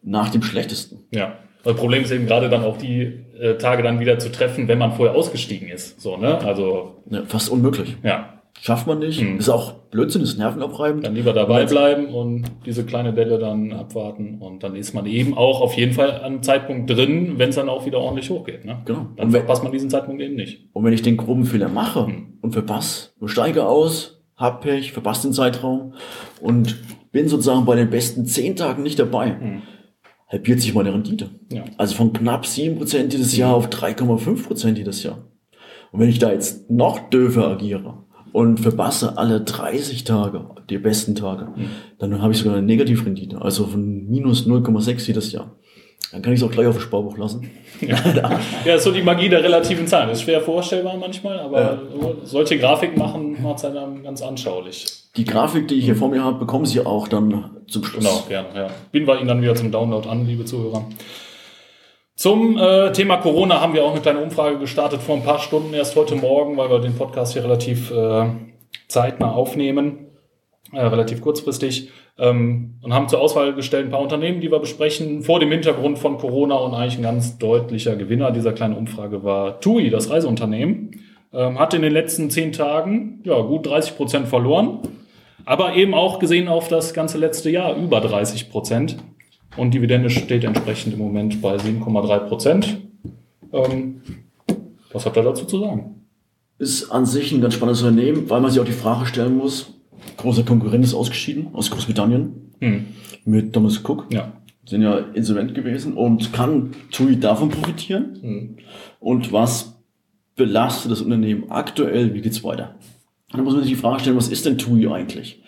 nach 0.01 0.29
dem 0.29 0.41
schlechtesten. 0.41 0.99
Ja. 1.11 1.37
Das 1.63 1.75
Problem 1.77 2.03
ist 2.03 2.11
eben 2.11 2.25
gerade 2.25 2.49
dann 2.49 2.63
auch 2.63 2.77
die 2.77 3.22
äh, 3.39 3.55
Tage 3.55 3.83
dann 3.83 3.99
wieder 3.99 4.19
zu 4.19 4.31
treffen, 4.31 4.67
wenn 4.67 4.77
man 4.77 4.93
vorher 4.93 5.15
ausgestiegen 5.15 5.69
ist. 5.69 5.99
So, 6.01 6.17
ne? 6.17 6.39
Also, 6.39 6.95
Ja, 7.09 7.23
fast 7.27 7.49
unmöglich. 7.49 7.95
ja. 8.03 8.29
Schafft 8.61 8.85
man 8.87 8.99
nicht. 8.99 9.19
Ist 9.21 9.49
auch 9.49 9.73
Blödsinn, 9.89 10.21
ist 10.21 10.37
nervenaufreibend. 10.37 11.05
Dann 11.05 11.15
lieber 11.15 11.33
dabei 11.33 11.65
bleiben 11.65 12.13
und 12.13 12.45
diese 12.65 12.85
kleine 12.85 13.11
Delle 13.11 13.37
dann 13.39 13.73
abwarten. 13.73 14.37
Und 14.39 14.63
dann 14.63 14.75
ist 14.75 14.93
man 14.93 15.05
eben 15.07 15.35
auch 15.35 15.59
auf 15.59 15.73
jeden 15.73 15.91
Fall 15.91 16.11
an 16.11 16.21
einem 16.21 16.43
Zeitpunkt 16.43 16.89
drin, 16.89 17.33
wenn 17.37 17.49
es 17.49 17.55
dann 17.55 17.67
auch 17.67 17.85
wieder 17.85 17.97
ordentlich 17.99 18.29
hochgeht. 18.29 18.63
Ne? 18.63 18.77
Genau. 18.85 18.99
Dann 19.17 19.25
Und 19.27 19.33
wenn- 19.33 19.41
verpasst 19.41 19.63
man 19.63 19.71
diesen 19.73 19.89
Zeitpunkt 19.89 20.21
eben 20.21 20.35
nicht. 20.35 20.69
Und 20.71 20.85
wenn 20.85 20.93
ich 20.93 21.01
den 21.01 21.17
groben 21.17 21.43
Fehler 21.45 21.67
mache 21.67 22.07
und 22.41 22.51
verpasse, 22.53 23.09
steige 23.25 23.65
aus, 23.65 24.21
hab 24.37 24.61
Pech, 24.61 24.93
verpasse 24.93 25.27
den 25.27 25.33
Zeitraum 25.33 25.93
und 26.39 26.77
bin 27.11 27.27
sozusagen 27.27 27.65
bei 27.65 27.75
den 27.75 27.89
besten 27.89 28.25
zehn 28.27 28.55
Tagen 28.55 28.83
nicht 28.83 28.99
dabei, 28.99 29.35
halbiert 30.33 30.59
sich 30.59 30.73
meine 30.73 30.91
Rendite. 30.91 31.29
Ja. 31.51 31.63
Also 31.77 31.95
von 31.95 32.11
knapp 32.11 32.45
7% 32.45 33.07
dieses 33.07 33.37
Jahr 33.37 33.53
auf 33.53 33.69
3,5% 33.69 34.75
jedes 34.75 35.03
Jahr. 35.03 35.19
Und 35.91 35.99
wenn 35.99 36.09
ich 36.09 36.17
da 36.17 36.31
jetzt 36.31 36.71
noch 36.71 37.09
döfer 37.09 37.47
agiere 37.47 37.99
und 38.31 38.59
verpasse 38.59 39.17
alle 39.17 39.41
30 39.41 40.03
Tage, 40.03 40.49
die 40.69 40.79
besten 40.79 41.13
Tage, 41.13 41.49
dann 41.99 42.19
habe 42.19 42.33
ich 42.33 42.39
sogar 42.39 42.57
eine 42.57 42.65
Negativrendite, 42.65 43.39
also 43.39 43.67
von 43.67 44.09
minus 44.09 44.47
0,6 44.47 45.07
jedes 45.07 45.31
Jahr. 45.31 45.55
Dann 46.11 46.23
kann 46.23 46.33
ich 46.33 46.39
es 46.39 46.45
auch 46.45 46.51
gleich 46.51 46.65
auf 46.65 46.77
dem 46.77 46.81
Sparbuch 46.81 47.17
lassen. 47.17 47.49
Ja, 47.81 48.39
ist 48.75 48.83
so 48.83 48.91
die 48.91 49.03
Magie 49.03 49.29
der 49.29 49.43
relativen 49.43 49.87
Zahlen. 49.87 50.09
Ist 50.09 50.23
schwer 50.23 50.41
vorstellbar 50.41 50.97
manchmal, 50.97 51.39
aber 51.39 51.81
solche 52.23 52.57
Grafiken 52.57 52.97
machen 52.97 53.41
macht 53.41 53.57
es 53.57 53.61
dann 53.61 54.03
ganz 54.03 54.21
anschaulich. 54.21 55.02
Die 55.15 55.25
Grafik, 55.25 55.67
die 55.67 55.75
ich 55.75 55.85
hier 55.85 55.95
vor 55.95 56.09
mir 56.09 56.23
habe, 56.23 56.39
bekommen 56.39 56.65
Sie 56.65 56.83
auch 56.83 57.07
dann 57.07 57.51
zum 57.67 57.83
Schluss. 57.83 58.03
Genau, 58.03 58.23
gerne. 58.27 58.47
Ja. 58.55 58.67
Bieten 58.91 59.05
wir 59.05 59.19
Ihnen 59.19 59.27
dann 59.27 59.43
wieder 59.43 59.53
zum 59.53 59.71
Download 59.71 60.09
an, 60.09 60.25
liebe 60.25 60.43
Zuhörer. 60.43 60.85
Zum 62.15 62.57
äh, 62.57 62.91
Thema 62.93 63.17
Corona 63.17 63.61
haben 63.61 63.73
wir 63.73 63.83
auch 63.83 63.91
eine 63.91 64.01
kleine 64.01 64.19
Umfrage 64.19 64.57
gestartet 64.57 65.01
vor 65.01 65.15
ein 65.15 65.23
paar 65.23 65.37
Stunden, 65.37 65.73
erst 65.73 65.95
heute 65.95 66.15
Morgen, 66.15 66.57
weil 66.57 66.69
wir 66.69 66.79
den 66.79 66.95
Podcast 66.95 67.33
hier 67.33 67.43
relativ 67.43 67.91
äh, 67.91 68.25
zeitnah 68.87 69.31
aufnehmen, 69.31 70.07
äh, 70.71 70.79
relativ 70.79 71.21
kurzfristig, 71.21 71.89
ähm, 72.17 72.79
und 72.81 72.93
haben 72.93 73.07
zur 73.07 73.19
Auswahl 73.19 73.53
gestellt 73.53 73.85
ein 73.85 73.91
paar 73.91 74.01
Unternehmen, 74.01 74.41
die 74.41 74.49
wir 74.49 74.59
besprechen, 74.59 75.21
vor 75.21 75.39
dem 75.39 75.51
Hintergrund 75.51 75.99
von 75.99 76.17
Corona 76.17 76.55
und 76.55 76.73
eigentlich 76.73 76.97
ein 76.97 77.03
ganz 77.03 77.37
deutlicher 77.37 77.95
Gewinner 77.95 78.31
dieser 78.31 78.53
kleinen 78.53 78.75
Umfrage 78.75 79.23
war 79.23 79.59
TUI, 79.59 79.91
das 79.91 80.09
Reiseunternehmen. 80.09 81.01
Ähm, 81.33 81.59
hat 81.59 81.73
in 81.75 81.83
den 81.83 81.93
letzten 81.93 82.31
zehn 82.31 82.51
Tagen 82.51 83.21
ja, 83.25 83.39
gut 83.41 83.67
30 83.67 83.95
Prozent 83.95 84.27
verloren. 84.27 84.79
Aber 85.45 85.75
eben 85.75 85.93
auch 85.93 86.19
gesehen 86.19 86.47
auf 86.47 86.67
das 86.67 86.93
ganze 86.93 87.17
letzte 87.17 87.49
Jahr 87.49 87.75
über 87.75 88.01
30 88.01 88.49
Prozent. 88.49 88.97
Und 89.57 89.73
Dividende 89.73 90.09
steht 90.09 90.43
entsprechend 90.43 90.93
im 90.93 90.99
Moment 90.99 91.41
bei 91.41 91.55
7,3 91.55 92.19
Prozent. 92.27 92.77
Ähm, 93.51 94.01
was 94.91 95.05
habt 95.05 95.17
ihr 95.17 95.23
dazu 95.23 95.45
zu 95.45 95.59
sagen? 95.59 96.05
Ist 96.57 96.91
an 96.91 97.05
sich 97.05 97.31
ein 97.31 97.41
ganz 97.41 97.55
spannendes 97.55 97.81
Unternehmen, 97.83 98.29
weil 98.29 98.41
man 98.41 98.51
sich 98.51 98.59
auch 98.59 98.65
die 98.65 98.71
Frage 98.71 99.05
stellen 99.05 99.37
muss, 99.37 99.73
großer 100.17 100.43
Konkurrent 100.43 100.83
ist 100.83 100.93
ausgeschieden 100.93 101.49
aus 101.53 101.69
Großbritannien 101.69 102.51
Hm. 102.59 102.85
mit 103.25 103.53
Thomas 103.53 103.81
Cook. 103.83 104.07
Ja. 104.11 104.31
Sind 104.65 104.81
ja 104.81 104.97
insolvent 105.13 105.53
gewesen 105.53 105.93
und 105.93 106.31
kann 106.31 106.71
TUI 106.91 107.19
davon 107.19 107.49
profitieren? 107.49 108.17
Hm. 108.21 108.55
Und 108.99 109.33
was 109.33 109.75
belastet 110.35 110.91
das 110.91 111.01
Unternehmen 111.01 111.51
aktuell? 111.51 112.13
Wie 112.13 112.21
geht's 112.21 112.43
weiter? 112.43 112.75
Da 113.33 113.41
muss 113.41 113.53
man 113.53 113.63
sich 113.63 113.71
die 113.73 113.79
Frage 113.79 113.99
stellen, 113.99 114.15
was 114.15 114.29
ist 114.29 114.45
denn 114.45 114.57
TUI 114.57 114.87
eigentlich? 114.87 115.43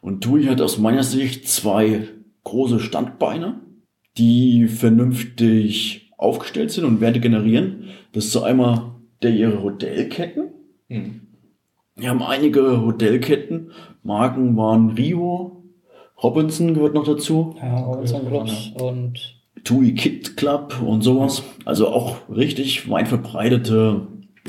Und 0.00 0.22
TUI 0.24 0.44
hat 0.44 0.60
aus 0.60 0.78
meiner 0.78 1.02
Sicht 1.02 1.46
zwei 1.48 2.08
große 2.44 2.80
Standbeine, 2.80 3.60
die 4.16 4.66
vernünftig 4.66 6.10
aufgestellt 6.16 6.70
sind 6.70 6.84
und 6.84 7.00
Werte 7.00 7.20
generieren. 7.20 7.84
Das 8.12 8.24
ist 8.24 8.32
so 8.32 8.42
einmal 8.42 8.92
der 9.22 9.32
ihre 9.32 9.62
Hotelketten. 9.62 10.48
Hm. 10.88 11.20
Wir 11.96 12.10
haben 12.10 12.22
einige 12.22 12.80
Hotelketten. 12.80 13.72
Marken 14.02 14.56
waren 14.56 14.90
Rio, 14.90 15.58
Robinson 16.22 16.74
gehört 16.74 16.94
noch 16.94 17.04
dazu, 17.04 17.54
Ja, 17.60 17.78
Robinson 17.80 18.26
Clubs 18.26 18.72
und 18.80 19.38
TUI 19.64 19.94
Kid 19.94 20.36
Club 20.36 20.80
und 20.84 21.02
sowas. 21.02 21.42
Also 21.64 21.88
auch 21.88 22.28
richtig 22.28 22.88
weit 22.90 23.08
verbreitete 23.08 24.06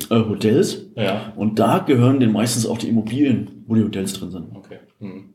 äh, 0.09 0.15
Hotels. 0.15 0.85
Ja. 0.95 1.33
Und 1.35 1.59
da 1.59 1.79
gehören 1.79 2.19
den 2.19 2.31
meistens 2.31 2.65
auch 2.65 2.77
die 2.77 2.89
Immobilien, 2.89 3.63
wo 3.67 3.75
die 3.75 3.83
Hotels 3.83 4.13
drin 4.13 4.31
sind. 4.31 4.55
Okay. 4.55 4.79
Hm. 4.99 5.33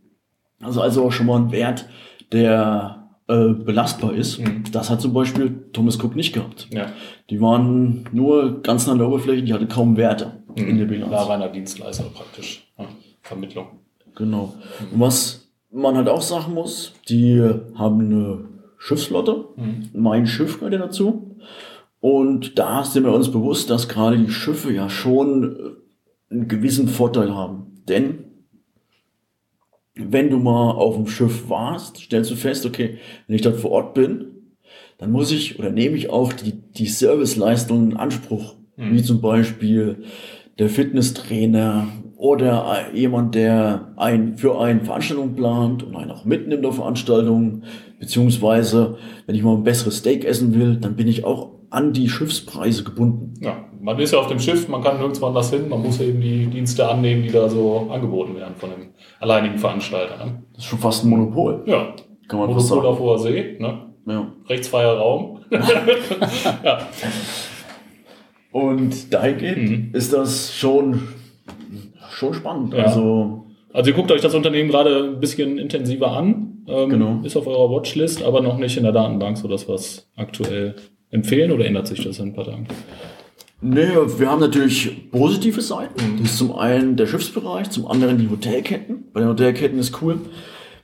Also 0.62 0.80
also 0.80 1.04
auch 1.04 1.12
schon 1.12 1.26
mal 1.26 1.40
ein 1.40 1.52
Wert, 1.52 1.88
der 2.32 3.08
äh, 3.28 3.48
belastbar 3.48 4.14
ist. 4.14 4.38
Mhm. 4.38 4.64
Das 4.72 4.90
hat 4.90 5.00
zum 5.00 5.12
Beispiel 5.12 5.64
Thomas 5.72 6.02
Cook 6.02 6.14
nicht 6.16 6.34
gehabt. 6.34 6.68
Ja. 6.72 6.86
Die 7.30 7.40
waren 7.40 8.08
nur 8.12 8.62
ganz 8.62 8.86
nah 8.86 8.92
an 8.92 8.98
der 8.98 9.08
Oberfläche, 9.08 9.42
die 9.42 9.52
hatten 9.54 9.68
kaum 9.68 9.96
Werte 9.96 10.42
Mhm. 10.56 10.68
in 10.68 10.78
der 10.78 10.84
Bilanz. 10.84 11.10
War 11.10 11.28
reiner 11.28 11.48
Dienstleister 11.48 12.04
praktisch. 12.14 12.66
Ja. 12.78 12.84
Vermittlung. 13.22 13.66
Genau. 14.14 14.54
Und 14.92 15.00
was 15.00 15.48
man 15.72 15.96
halt 15.96 16.08
auch 16.08 16.22
sagen 16.22 16.54
muss, 16.54 16.92
die 17.08 17.42
haben 17.74 18.00
eine 18.00 18.44
Schiffsflotte. 18.78 19.46
Mein 19.92 20.26
Schiff 20.26 20.58
gehört 20.58 20.74
ja 20.74 20.78
dazu. 20.80 21.36
Und 22.04 22.58
da 22.58 22.84
sind 22.84 23.04
wir 23.04 23.14
uns 23.14 23.32
bewusst, 23.32 23.70
dass 23.70 23.88
gerade 23.88 24.18
die 24.18 24.30
Schiffe 24.30 24.70
ja 24.70 24.90
schon 24.90 25.56
äh, 25.56 26.34
einen 26.34 26.48
gewissen 26.48 26.86
Vorteil 26.86 27.34
haben. 27.34 27.82
Denn 27.88 28.24
wenn 29.94 30.28
du 30.28 30.36
mal 30.36 30.72
auf 30.72 30.96
dem 30.96 31.06
Schiff 31.06 31.48
warst, 31.48 31.96
stellst 31.96 32.30
du 32.30 32.36
fest, 32.36 32.66
okay, 32.66 32.98
wenn 33.26 33.36
ich 33.36 33.40
dort 33.40 33.56
vor 33.56 33.70
Ort 33.70 33.94
bin, 33.94 34.26
dann 34.98 35.12
muss 35.12 35.32
ich 35.32 35.58
oder 35.58 35.70
nehme 35.70 35.96
ich 35.96 36.10
auch 36.10 36.34
die, 36.34 36.52
die 36.52 36.88
Serviceleistungen 36.88 37.92
in 37.92 37.96
Anspruch. 37.96 38.56
Wie 38.76 39.02
zum 39.02 39.22
Beispiel 39.22 40.04
der 40.58 40.68
Fitnesstrainer 40.68 41.88
oder 42.16 42.92
jemand, 42.92 43.34
der 43.34 43.94
ein, 43.96 44.36
für 44.36 44.60
eine 44.60 44.84
Veranstaltung 44.84 45.36
plant 45.36 45.82
und 45.82 45.96
einen 45.96 46.10
auch 46.10 46.26
mitnimmt 46.26 46.66
auf 46.66 46.76
Veranstaltungen. 46.76 47.64
Beziehungsweise, 47.98 48.98
wenn 49.24 49.36
ich 49.36 49.42
mal 49.42 49.56
ein 49.56 49.64
besseres 49.64 49.98
Steak 49.98 50.26
essen 50.26 50.54
will, 50.54 50.76
dann 50.76 50.96
bin 50.96 51.08
ich 51.08 51.24
auch 51.24 51.63
an 51.74 51.92
die 51.92 52.08
Schiffspreise 52.08 52.84
gebunden. 52.84 53.34
Ja, 53.40 53.64
man 53.80 53.98
ist 53.98 54.12
ja 54.12 54.18
auf 54.18 54.28
dem 54.28 54.38
Schiff, 54.38 54.68
man 54.68 54.82
kann 54.82 54.98
nirgendwo 54.98 55.26
anders 55.26 55.50
hin, 55.50 55.68
man 55.68 55.82
muss 55.82 56.00
eben 56.00 56.20
die 56.20 56.46
Dienste 56.46 56.88
annehmen, 56.88 57.22
die 57.22 57.30
da 57.30 57.48
so 57.48 57.88
angeboten 57.90 58.34
werden 58.36 58.54
von 58.56 58.70
dem 58.70 58.88
alleinigen 59.20 59.58
Veranstalter. 59.58 60.24
Ne? 60.24 60.42
Das 60.54 60.64
ist 60.64 60.70
schon 60.70 60.78
fast 60.78 61.04
ein 61.04 61.10
Monopol. 61.10 61.62
Ja, 61.66 61.94
Kann 62.28 62.38
man 62.40 62.48
Monopol 62.50 62.86
auf 62.86 62.98
hoher 62.98 63.18
See, 63.18 63.56
ne? 63.58 63.80
Ja. 64.06 64.26
rechtsfreier 64.48 64.96
Raum. 64.98 65.40
ja. 65.50 66.78
Und 68.52 69.12
dahingehend 69.12 69.94
ist 69.94 70.12
das 70.12 70.54
schon, 70.54 71.08
schon 72.10 72.34
spannend. 72.34 72.74
Ja. 72.74 72.84
Also, 72.84 73.46
Also 73.72 73.90
ihr 73.90 73.96
guckt 73.96 74.12
euch 74.12 74.20
das 74.20 74.34
Unternehmen 74.34 74.68
gerade 74.70 75.04
ein 75.14 75.20
bisschen 75.20 75.58
intensiver 75.58 76.12
an. 76.12 76.62
Ähm, 76.68 76.88
Genau. 76.90 77.20
Ist 77.24 77.36
auf 77.36 77.46
eurer 77.46 77.70
Watchlist, 77.70 78.22
aber 78.22 78.40
noch 78.40 78.56
nicht 78.58 78.76
in 78.76 78.84
der 78.84 78.92
Datenbank, 78.92 79.36
sodass 79.36 79.66
wir 79.68 79.74
es 79.74 80.08
aktuell 80.16 80.76
empfehlen 81.14 81.52
oder 81.52 81.64
ändert 81.64 81.86
sich 81.86 82.02
das 82.02 82.18
in 82.18 82.28
ein 82.28 82.34
paar 82.34 82.44
Tagen? 82.44 82.66
nee, 83.64 83.88
wir 84.18 84.30
haben 84.30 84.40
natürlich 84.40 85.10
positive 85.10 85.60
Seiten. 85.60 86.18
Das 86.18 86.32
ist 86.32 86.38
zum 86.38 86.54
einen 86.54 86.96
der 86.96 87.06
Schiffsbereich, 87.06 87.70
zum 87.70 87.86
anderen 87.86 88.18
die 88.18 88.28
Hotelketten. 88.28 89.04
Bei 89.12 89.20
den 89.20 89.30
Hotelketten 89.30 89.78
ist 89.78 90.02
cool, 90.02 90.18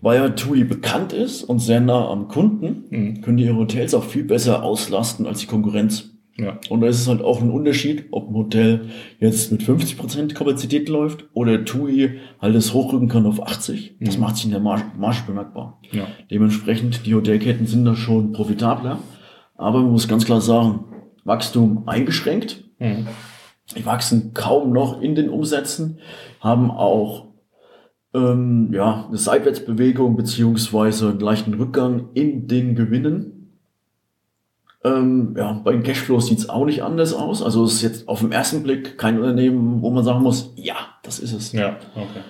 weil 0.01 0.19
ja 0.19 0.29
TUI 0.31 0.65
bekannt 0.65 1.13
ist 1.13 1.43
und 1.43 1.59
sehr 1.59 1.81
nah 1.81 2.09
am 2.09 2.29
Kunden, 2.29 3.21
können 3.23 3.37
die 3.37 3.45
ihre 3.45 3.57
Hotels 3.57 3.95
auch 3.95 4.05
viel 4.05 4.25
besser 4.25 4.63
auslasten 4.63 5.27
als 5.27 5.41
die 5.41 5.47
Konkurrenz. 5.47 6.11
Ja. 6.39 6.59
Und 6.71 6.81
da 6.81 6.87
ist 6.87 7.01
es 7.01 7.07
halt 7.07 7.21
auch 7.21 7.43
ein 7.43 7.51
Unterschied, 7.51 8.05
ob 8.13 8.31
ein 8.31 8.35
Hotel 8.35 8.87
jetzt 9.19 9.53
mit 9.53 9.63
50% 9.63 10.33
Kapazität 10.33 10.89
läuft 10.89 11.27
oder 11.35 11.67
TUI 11.67 12.19
halt 12.41 12.55
es 12.55 12.73
hochrücken 12.73 13.09
kann 13.09 13.27
auf 13.27 13.47
80. 13.47 13.97
Das 14.01 14.17
macht 14.17 14.37
sich 14.37 14.47
in 14.47 14.53
der 14.53 14.61
Marge, 14.61 14.85
Marge 14.99 15.19
bemerkbar. 15.27 15.83
Ja. 15.93 16.07
Dementsprechend, 16.31 17.05
die 17.05 17.15
Hotelketten 17.15 17.67
sind 17.67 17.85
da 17.85 17.95
schon 17.95 18.33
profitabler. 18.33 19.01
Aber 19.61 19.81
man 19.81 19.93
muss 19.93 20.09
ganz 20.09 20.25
klar 20.25 20.41
sagen, 20.41 20.87
Wachstum 21.25 21.87
eingeschränkt. 21.87 22.65
Mhm. 22.79 23.07
Die 23.77 23.85
wachsen 23.85 24.33
kaum 24.33 24.73
noch 24.73 25.01
in 25.03 25.15
den 25.15 25.29
Umsätzen, 25.29 25.99
haben 26.41 26.71
auch 26.71 27.27
ähm, 28.15 28.71
ja, 28.73 29.05
eine 29.07 29.19
Seitwärtsbewegung 29.19 30.17
beziehungsweise 30.17 31.11
einen 31.11 31.21
leichten 31.21 31.55
Rückgang 31.55 32.09
in 32.15 32.49
den 32.49 32.75
Gewinnen. 32.75 33.59
Ähm, 34.83 35.35
ja, 35.37 35.53
bei 35.63 35.73
den 35.73 35.83
Cashflows 35.83 36.29
sieht's 36.29 36.49
auch 36.49 36.65
nicht 36.65 36.83
anders 36.83 37.13
aus. 37.13 37.43
Also 37.43 37.63
es 37.65 37.75
ist 37.75 37.83
jetzt 37.83 38.09
auf 38.09 38.21
den 38.21 38.33
ersten 38.33 38.63
Blick 38.63 38.97
kein 38.97 39.19
Unternehmen, 39.19 39.83
wo 39.83 39.91
man 39.91 40.03
sagen 40.03 40.23
muss, 40.23 40.55
ja, 40.57 40.77
das 41.03 41.19
ist 41.19 41.35
es. 41.35 41.53
Ja, 41.53 41.77
okay. 41.95 42.23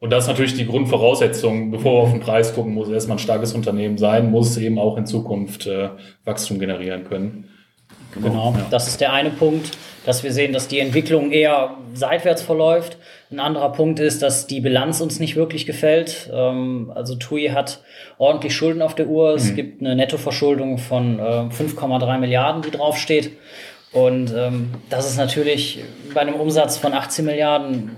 Und 0.00 0.10
das 0.10 0.24
ist 0.24 0.28
natürlich 0.28 0.54
die 0.54 0.66
Grundvoraussetzung, 0.66 1.70
bevor 1.70 1.92
wir 1.92 2.02
auf 2.04 2.10
den 2.10 2.20
Preis 2.20 2.54
gucken, 2.54 2.72
muss 2.74 2.88
erstmal 2.88 3.16
ein 3.18 3.20
starkes 3.20 3.52
Unternehmen 3.52 3.98
sein, 3.98 4.30
muss 4.30 4.56
eben 4.56 4.78
auch 4.78 4.96
in 4.96 5.04
Zukunft 5.06 5.66
äh, 5.66 5.90
Wachstum 6.24 6.58
generieren 6.58 7.04
können. 7.04 7.48
Genau, 8.14 8.54
Ja. 8.56 8.66
das 8.70 8.88
ist 8.88 9.00
der 9.00 9.12
eine 9.12 9.30
Punkt, 9.30 9.70
dass 10.06 10.24
wir 10.24 10.32
sehen, 10.32 10.52
dass 10.54 10.68
die 10.68 10.80
Entwicklung 10.80 11.30
eher 11.30 11.76
seitwärts 11.92 12.40
verläuft. 12.42 12.96
Ein 13.30 13.40
anderer 13.40 13.70
Punkt 13.72 14.00
ist, 14.00 14.22
dass 14.22 14.46
die 14.46 14.60
Bilanz 14.60 15.00
uns 15.02 15.20
nicht 15.20 15.36
wirklich 15.36 15.66
gefällt. 15.66 16.30
Ähm, 16.32 16.90
also 16.94 17.14
TUI 17.14 17.48
hat 17.54 17.82
ordentlich 18.18 18.56
Schulden 18.56 18.80
auf 18.80 18.94
der 18.94 19.06
Uhr. 19.06 19.34
Es 19.34 19.54
gibt 19.54 19.82
eine 19.82 19.94
Nettoverschuldung 19.94 20.78
von 20.78 21.18
äh, 21.18 21.22
5,3 21.22 22.18
Milliarden, 22.18 22.62
die 22.62 22.70
draufsteht. 22.70 23.32
Und 23.92 24.32
ähm, 24.34 24.70
das 24.88 25.06
ist 25.08 25.18
natürlich 25.18 25.80
bei 26.14 26.22
einem 26.22 26.34
Umsatz 26.34 26.78
von 26.78 26.94
18 26.94 27.24
Milliarden 27.24 27.90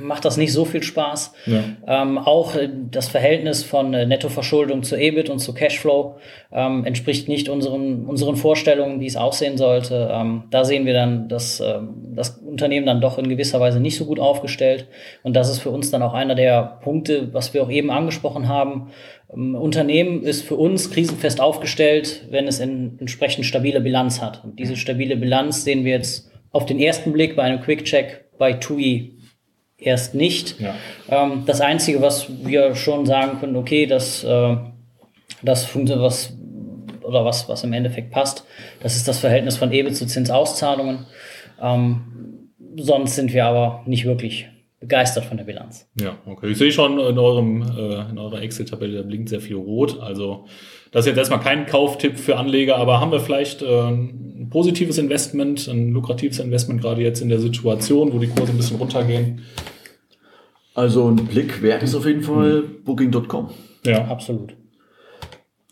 macht 0.00 0.24
das 0.24 0.36
nicht 0.36 0.52
so 0.52 0.64
viel 0.64 0.82
Spaß. 0.82 1.32
Ja. 1.46 1.64
Ähm, 1.86 2.18
auch 2.18 2.54
äh, 2.56 2.68
das 2.90 3.08
Verhältnis 3.08 3.62
von 3.62 3.94
äh, 3.94 4.06
Nettoverschuldung 4.06 4.82
zu 4.82 4.96
EBIT 4.96 5.30
und 5.30 5.38
zu 5.38 5.54
Cashflow 5.54 6.16
ähm, 6.52 6.84
entspricht 6.84 7.28
nicht 7.28 7.48
unseren, 7.48 8.06
unseren 8.06 8.36
Vorstellungen, 8.36 9.00
wie 9.00 9.06
es 9.06 9.16
aussehen 9.16 9.56
sollte. 9.56 10.10
Ähm, 10.12 10.44
da 10.50 10.64
sehen 10.64 10.86
wir 10.86 10.94
dann, 10.94 11.28
dass 11.28 11.60
ähm, 11.60 11.94
das 12.14 12.38
Unternehmen 12.38 12.86
dann 12.86 13.00
doch 13.00 13.18
in 13.18 13.28
gewisser 13.28 13.60
Weise 13.60 13.80
nicht 13.80 13.96
so 13.96 14.04
gut 14.04 14.20
aufgestellt. 14.20 14.86
Und 15.22 15.34
das 15.34 15.50
ist 15.50 15.58
für 15.58 15.70
uns 15.70 15.90
dann 15.90 16.02
auch 16.02 16.14
einer 16.14 16.34
der 16.34 16.78
Punkte, 16.82 17.32
was 17.32 17.54
wir 17.54 17.62
auch 17.62 17.70
eben 17.70 17.90
angesprochen 17.90 18.48
haben. 18.48 18.90
Ähm, 19.32 19.54
Unternehmen 19.54 20.22
ist 20.22 20.42
für 20.42 20.56
uns 20.56 20.90
krisenfest 20.90 21.40
aufgestellt, 21.40 22.26
wenn 22.30 22.46
es 22.46 22.60
in, 22.60 22.96
entsprechend 22.98 23.46
stabile 23.46 23.80
Bilanz 23.80 24.20
hat. 24.20 24.44
Und 24.44 24.58
diese 24.58 24.76
stabile 24.76 25.16
Bilanz 25.16 25.64
sehen 25.64 25.84
wir 25.84 25.92
jetzt 25.92 26.30
auf 26.50 26.66
den 26.66 26.78
ersten 26.78 27.12
Blick 27.12 27.36
bei 27.36 27.42
einem 27.42 27.60
Quick-Check 27.60 28.24
bei 28.38 28.52
TUI 28.54 29.16
erst 29.84 30.14
nicht. 30.14 30.60
Ja. 30.60 30.74
Ähm, 31.08 31.44
das 31.46 31.60
Einzige, 31.60 32.00
was 32.00 32.26
wir 32.44 32.74
schon 32.74 33.06
sagen 33.06 33.38
können, 33.40 33.56
okay, 33.56 33.86
das, 33.86 34.24
äh, 34.24 34.56
das 35.42 35.64
funktioniert, 35.64 36.04
was 36.04 36.36
oder 37.02 37.24
was, 37.24 37.48
was 37.48 37.64
im 37.64 37.72
Endeffekt 37.72 38.10
passt, 38.10 38.44
das 38.80 38.96
ist 38.96 39.08
das 39.08 39.18
Verhältnis 39.18 39.56
von 39.56 39.72
EBIT 39.72 39.96
zu 39.96 40.06
Zinsauszahlungen. 40.06 41.06
Ähm, 41.60 42.50
sonst 42.76 43.16
sind 43.16 43.32
wir 43.32 43.44
aber 43.44 43.82
nicht 43.86 44.04
wirklich 44.04 44.48
begeistert 44.82 45.24
von 45.24 45.36
der 45.36 45.44
Bilanz. 45.44 45.88
Ja, 46.00 46.16
okay. 46.26 46.50
Ich 46.50 46.58
sehe 46.58 46.72
schon 46.72 46.98
in 46.98 47.18
eurem 47.18 47.62
äh, 47.62 48.10
in 48.10 48.18
eurer 48.18 48.42
Excel-Tabelle, 48.42 48.98
da 48.98 49.02
blinkt 49.02 49.28
sehr 49.28 49.40
viel 49.40 49.56
rot. 49.56 50.00
Also 50.00 50.46
das 50.90 51.04
ist 51.04 51.10
jetzt 51.10 51.18
erstmal 51.18 51.40
kein 51.40 51.66
Kauftipp 51.66 52.18
für 52.18 52.36
Anleger, 52.36 52.76
aber 52.76 53.00
haben 53.00 53.12
wir 53.12 53.20
vielleicht 53.20 53.62
äh, 53.62 53.88
ein 53.88 54.48
positives 54.50 54.98
Investment, 54.98 55.68
ein 55.68 55.92
lukratives 55.92 56.40
Investment 56.40 56.80
gerade 56.80 57.00
jetzt 57.00 57.20
in 57.20 57.28
der 57.28 57.38
Situation, 57.38 58.12
wo 58.12 58.18
die 58.18 58.26
Kurse 58.26 58.52
ein 58.52 58.56
bisschen 58.56 58.76
runtergehen? 58.76 59.42
Also 60.74 61.08
ein 61.08 61.16
Blick 61.16 61.62
wert 61.62 61.82
ist 61.82 61.94
auf 61.94 62.06
jeden 62.06 62.22
Fall 62.22 62.62
mhm. 62.62 62.84
Booking.com. 62.84 63.50
Ja, 63.84 64.06
absolut. 64.06 64.54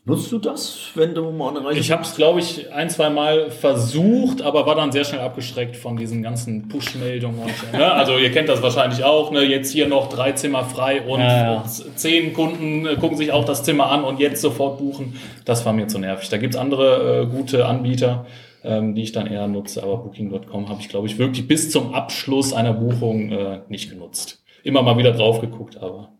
Nutzt 0.07 0.33
du 0.33 0.39
das, 0.39 0.91
wenn 0.95 1.15
du 1.15 1.31
mal 1.31 1.51
eine 1.51 1.65
Reise 1.65 1.79
Ich 1.79 1.93
habe 1.93 2.03
es, 2.03 2.17
glaube 2.17 2.41
ich, 2.41 2.73
ein, 2.73 2.89
zwei 2.89 3.11
Mal 3.11 3.51
versucht, 3.51 4.41
aber 4.41 4.65
war 4.65 4.75
dann 4.75 4.93
sehr 4.93 5.05
schnell 5.05 5.21
abgeschreckt 5.21 5.77
von 5.77 5.97
diesen 5.97 6.23
ganzen 6.23 6.69
Push-Meldungen. 6.69 7.47
Ne? 7.73 7.93
Also 7.93 8.17
ihr 8.17 8.33
kennt 8.33 8.49
das 8.49 8.63
wahrscheinlich 8.63 9.05
auch. 9.05 9.31
Ne? 9.31 9.45
Jetzt 9.45 9.71
hier 9.73 9.87
noch 9.87 10.09
drei 10.09 10.33
Zimmer 10.33 10.65
frei 10.65 11.03
und 11.03 11.21
ja, 11.21 11.53
ja. 11.55 11.65
zehn 11.65 12.33
Kunden 12.33 12.87
äh, 12.87 12.97
gucken 12.97 13.19
sich 13.19 13.31
auch 13.31 13.45
das 13.45 13.63
Zimmer 13.63 13.91
an 13.93 14.03
und 14.03 14.19
jetzt 14.19 14.41
sofort 14.41 14.79
buchen. 14.79 15.17
Das 15.45 15.67
war 15.67 15.75
mir 15.75 15.87
zu 15.87 15.99
nervig. 15.99 16.31
Da 16.31 16.39
gibt's 16.39 16.57
andere 16.57 17.23
äh, 17.23 17.27
gute 17.27 17.67
Anbieter, 17.67 18.27
ähm, 18.65 18.95
die 18.95 19.03
ich 19.03 19.13
dann 19.13 19.27
eher 19.27 19.47
nutze. 19.49 19.83
Aber 19.83 19.99
Booking.com 19.99 20.71
habe 20.71 20.81
ich, 20.81 20.89
glaube 20.89 21.09
ich, 21.09 21.19
wirklich 21.19 21.47
bis 21.47 21.71
zum 21.71 21.95
Abschluss 21.95 22.55
einer 22.55 22.73
Buchung 22.73 23.31
äh, 23.31 23.61
nicht 23.69 23.91
genutzt. 23.91 24.40
Immer 24.63 24.83
mal 24.83 24.97
wieder 24.99 25.13
drauf 25.13 25.41
geguckt, 25.41 25.77
aber 25.77 26.13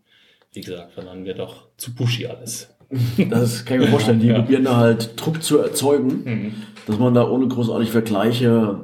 wie 0.53 0.61
gesagt, 0.61 0.91
dann 0.97 1.25
wird 1.25 1.39
doch 1.39 1.67
zu 1.77 1.93
pushy 1.95 2.25
alles. 2.25 2.75
Das 3.29 3.63
kann 3.63 3.77
ich 3.77 3.85
mir 3.85 3.91
vorstellen. 3.91 4.19
Die 4.19 4.27
ja. 4.27 4.35
probieren 4.35 4.65
da 4.65 4.75
halt 4.75 5.13
Druck 5.15 5.41
zu 5.41 5.59
erzeugen, 5.59 6.23
mhm. 6.25 6.53
dass 6.87 6.99
man 6.99 7.13
da 7.13 7.27
ohne 7.27 7.47
großartig 7.47 7.89
Vergleiche 7.89 8.81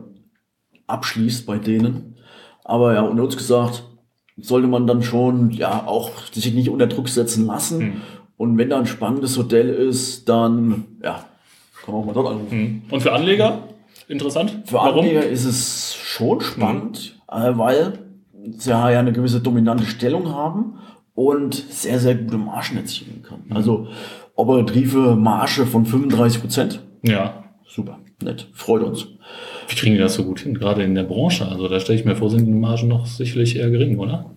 abschließt 0.88 1.46
bei 1.46 1.58
denen. 1.58 2.16
Aber 2.64 2.94
ja, 2.94 3.02
unter 3.02 3.24
uns 3.24 3.36
gesagt, 3.36 3.84
sollte 4.38 4.68
man 4.68 4.88
dann 4.88 5.04
schon 5.04 5.52
ja 5.52 5.86
auch 5.86 6.12
sich 6.32 6.54
nicht 6.54 6.70
unter 6.70 6.88
Druck 6.88 7.10
setzen 7.10 7.48
lassen. 7.48 7.80
Mhm. 7.80 8.02
Und 8.38 8.58
wenn 8.58 8.70
da 8.70 8.78
ein 8.78 8.86
spannendes 8.86 9.38
Hotel 9.38 9.70
ist, 9.70 10.30
dann 10.30 10.86
ja, 11.04 11.26
kann 11.84 11.94
man 11.94 12.04
auch 12.04 12.06
mal 12.06 12.14
dort 12.14 12.28
anrufen. 12.28 12.60
Mhm. 12.60 12.82
Und 12.90 13.02
für 13.02 13.12
Anleger 13.12 13.64
interessant? 14.08 14.62
Für 14.66 14.76
Warum? 14.76 15.00
Anleger 15.00 15.26
ist 15.26 15.44
es 15.44 15.96
schon 15.96 16.40
spannend, 16.42 17.20
mhm. 17.30 17.58
weil 17.58 18.00
sie 18.58 18.70
ja 18.70 18.86
eine 18.86 19.14
gewisse 19.14 19.42
dominante 19.42 19.86
Stellung 19.86 20.34
haben 20.34 20.76
und 21.14 21.56
sehr, 21.56 22.00
sehr 22.00 22.16
gute 22.16 22.38
Margen 22.38 22.78
erzielen 22.78 23.24
kann. 23.24 23.40
Mhm. 23.48 23.56
Also 23.56 23.88
operative 24.36 25.16
Marge 25.16 25.66
von 25.66 25.86
35 25.86 26.42
Prozent. 26.42 26.82
Ja. 27.02 27.44
Super, 27.68 28.00
nett, 28.24 28.48
freut 28.54 28.84
uns. 28.84 29.08
Wie 29.68 29.76
kriegen 29.76 29.94
die 29.94 30.00
das 30.00 30.14
so 30.14 30.24
gut 30.24 30.40
hin, 30.40 30.54
gerade 30.54 30.84
in 30.84 30.96
der 30.96 31.04
Branche? 31.04 31.48
Also 31.48 31.68
da 31.68 31.80
stelle 31.80 32.00
ich 32.00 32.06
mir 32.06 32.16
vor, 32.16 32.30
sind 32.30 32.46
die 32.46 32.54
Margen 32.54 32.88
noch 32.88 33.06
sicherlich 33.06 33.58
eher 33.58 33.70
gering, 33.70 34.00
oder? 34.00 34.32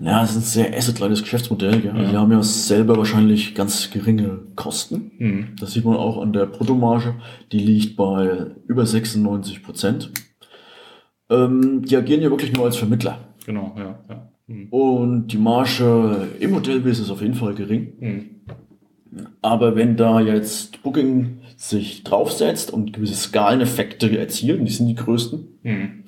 Ja, 0.00 0.22
es 0.22 0.30
ist 0.30 0.36
ein 0.36 0.42
sehr 0.42 0.76
asset 0.76 0.98
Geschäftsmodell. 0.98 1.84
Ja. 1.84 1.96
ja. 1.96 2.12
Wir 2.12 2.20
haben 2.20 2.30
ja 2.30 2.42
selber 2.42 2.96
wahrscheinlich 2.96 3.54
ganz 3.54 3.90
geringe 3.90 4.38
Kosten. 4.54 5.10
Mhm. 5.18 5.48
Das 5.58 5.72
sieht 5.72 5.84
man 5.84 5.96
auch 5.96 6.22
an 6.22 6.32
der 6.32 6.46
Bruttomarge. 6.46 7.16
Die 7.50 7.58
liegt 7.58 7.96
bei 7.96 8.46
über 8.68 8.86
96 8.86 9.62
Prozent. 9.62 10.10
Ähm, 11.30 11.82
die 11.84 11.96
agieren 11.96 12.22
ja 12.22 12.30
wirklich 12.30 12.52
nur 12.52 12.64
als 12.64 12.76
Vermittler. 12.76 13.18
Genau, 13.44 13.74
ja. 13.76 13.98
ja. 14.08 14.28
Mhm. 14.46 14.68
Und 14.70 15.28
die 15.28 15.38
Marge 15.38 16.28
im 16.40 16.54
Hotelbusiness 16.54 17.06
ist 17.06 17.10
auf 17.10 17.20
jeden 17.20 17.34
Fall 17.34 17.54
gering. 17.54 17.92
Mhm. 18.00 18.30
Aber 19.42 19.76
wenn 19.76 19.96
da 19.96 20.20
jetzt 20.20 20.82
Booking 20.82 21.38
sich 21.56 22.04
draufsetzt 22.04 22.72
und 22.72 22.92
gewisse 22.92 23.14
Skaleneffekte 23.14 24.18
erzielen, 24.18 24.64
die 24.64 24.72
sind 24.72 24.88
die 24.88 24.94
größten, 24.94 25.58
mhm. 25.62 26.04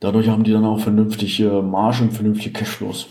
dadurch 0.00 0.28
haben 0.28 0.44
die 0.44 0.52
dann 0.52 0.64
auch 0.64 0.80
vernünftige 0.80 1.62
Margen, 1.62 2.10
vernünftige 2.10 2.52
Cashflows. 2.52 3.08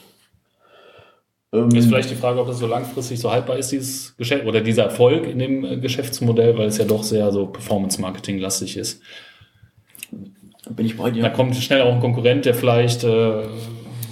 Ähm, 1.52 1.70
ist 1.70 1.88
vielleicht 1.88 2.12
die 2.12 2.16
Frage, 2.16 2.40
ob 2.40 2.48
das 2.48 2.60
so 2.60 2.68
langfristig 2.68 3.20
so 3.20 3.32
haltbar 3.32 3.58
ist, 3.58 3.72
dieses 3.72 4.16
Geschäft 4.18 4.46
oder 4.46 4.62
dieser 4.62 4.84
Erfolg 4.84 5.26
in 5.26 5.40
dem 5.40 5.66
äh, 5.66 5.78
Geschäftsmodell, 5.78 6.58
weil 6.58 6.68
es 6.68 6.78
ja 6.78 6.86
doch 6.86 7.04
sehr 7.04 7.32
so 7.32 7.48
Performance-Marketing-lastig 7.48 8.78
ist. 8.78 9.02
Bin 10.69 10.86
ich 10.86 10.97
bei 10.97 11.12
dir. 11.12 11.23
Da 11.23 11.29
kommt 11.29 11.55
schnell 11.55 11.82
auch 11.82 11.93
ein 11.93 11.99
Konkurrent, 11.99 12.45
der 12.45 12.53
vielleicht 12.53 13.03
äh, 13.03 13.43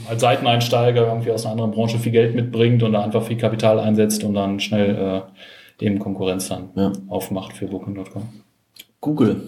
als 0.09 0.21
Seiteneinsteiger 0.21 1.07
irgendwie 1.07 1.31
aus 1.31 1.45
einer 1.45 1.53
anderen 1.53 1.71
Branche 1.71 1.99
viel 1.99 2.11
Geld 2.11 2.35
mitbringt 2.35 2.83
und 2.83 2.93
da 2.93 3.03
einfach 3.03 3.23
viel 3.23 3.37
Kapital 3.37 3.79
einsetzt 3.79 4.23
und 4.23 4.33
dann 4.33 4.59
schnell 4.59 5.23
äh, 5.79 5.85
eben 5.85 5.99
Konkurrenz 5.99 6.49
dann 6.49 6.69
ja. 6.75 6.91
aufmacht 7.07 7.53
für 7.53 7.67
Booking.com. 7.67 8.23
Google. 9.01 9.41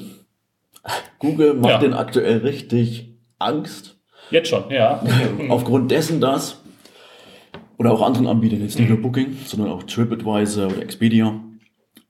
Google 1.18 1.54
macht 1.56 1.72
ja. 1.72 1.80
den 1.80 1.94
aktuell 1.94 2.38
richtig 2.38 3.14
Angst. 3.40 3.98
Jetzt 4.32 4.50
schon, 4.50 4.70
ja. 4.70 5.04
Aufgrund 5.50 5.92
dessen, 5.92 6.22
dass, 6.22 6.62
oder 7.78 7.92
auch 7.92 8.02
anderen 8.02 8.28
Anbietern, 8.28 8.62
jetzt 8.62 8.78
nicht 8.78 8.90
nur 8.90 9.02
Booking, 9.02 9.38
sondern 9.46 9.72
auch 9.72 9.84
TripAdvisor 9.84 10.68
oder 10.68 10.82
Expedia. 10.82 11.40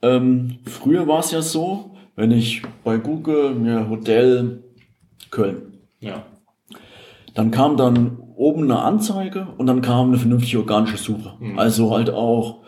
Ähm, 0.01 0.59
früher 0.65 1.07
war 1.07 1.19
es 1.19 1.31
ja 1.31 1.41
so, 1.41 1.95
wenn 2.15 2.31
ich 2.31 2.61
bei 2.83 2.97
Google 2.97 3.51
mir 3.55 3.89
Hotel 3.89 4.63
Köln. 5.31 5.73
Ja. 5.99 6.23
Dann 7.33 7.51
kam 7.51 7.77
dann 7.77 8.17
oben 8.35 8.63
eine 8.63 8.79
Anzeige 8.79 9.47
und 9.57 9.67
dann 9.67 9.81
kam 9.81 10.09
eine 10.09 10.17
vernünftige 10.17 10.59
organische 10.59 10.97
Suche. 10.97 11.33
Mhm. 11.39 11.59
Also 11.59 11.91
halt 11.91 12.09
auch 12.09 12.61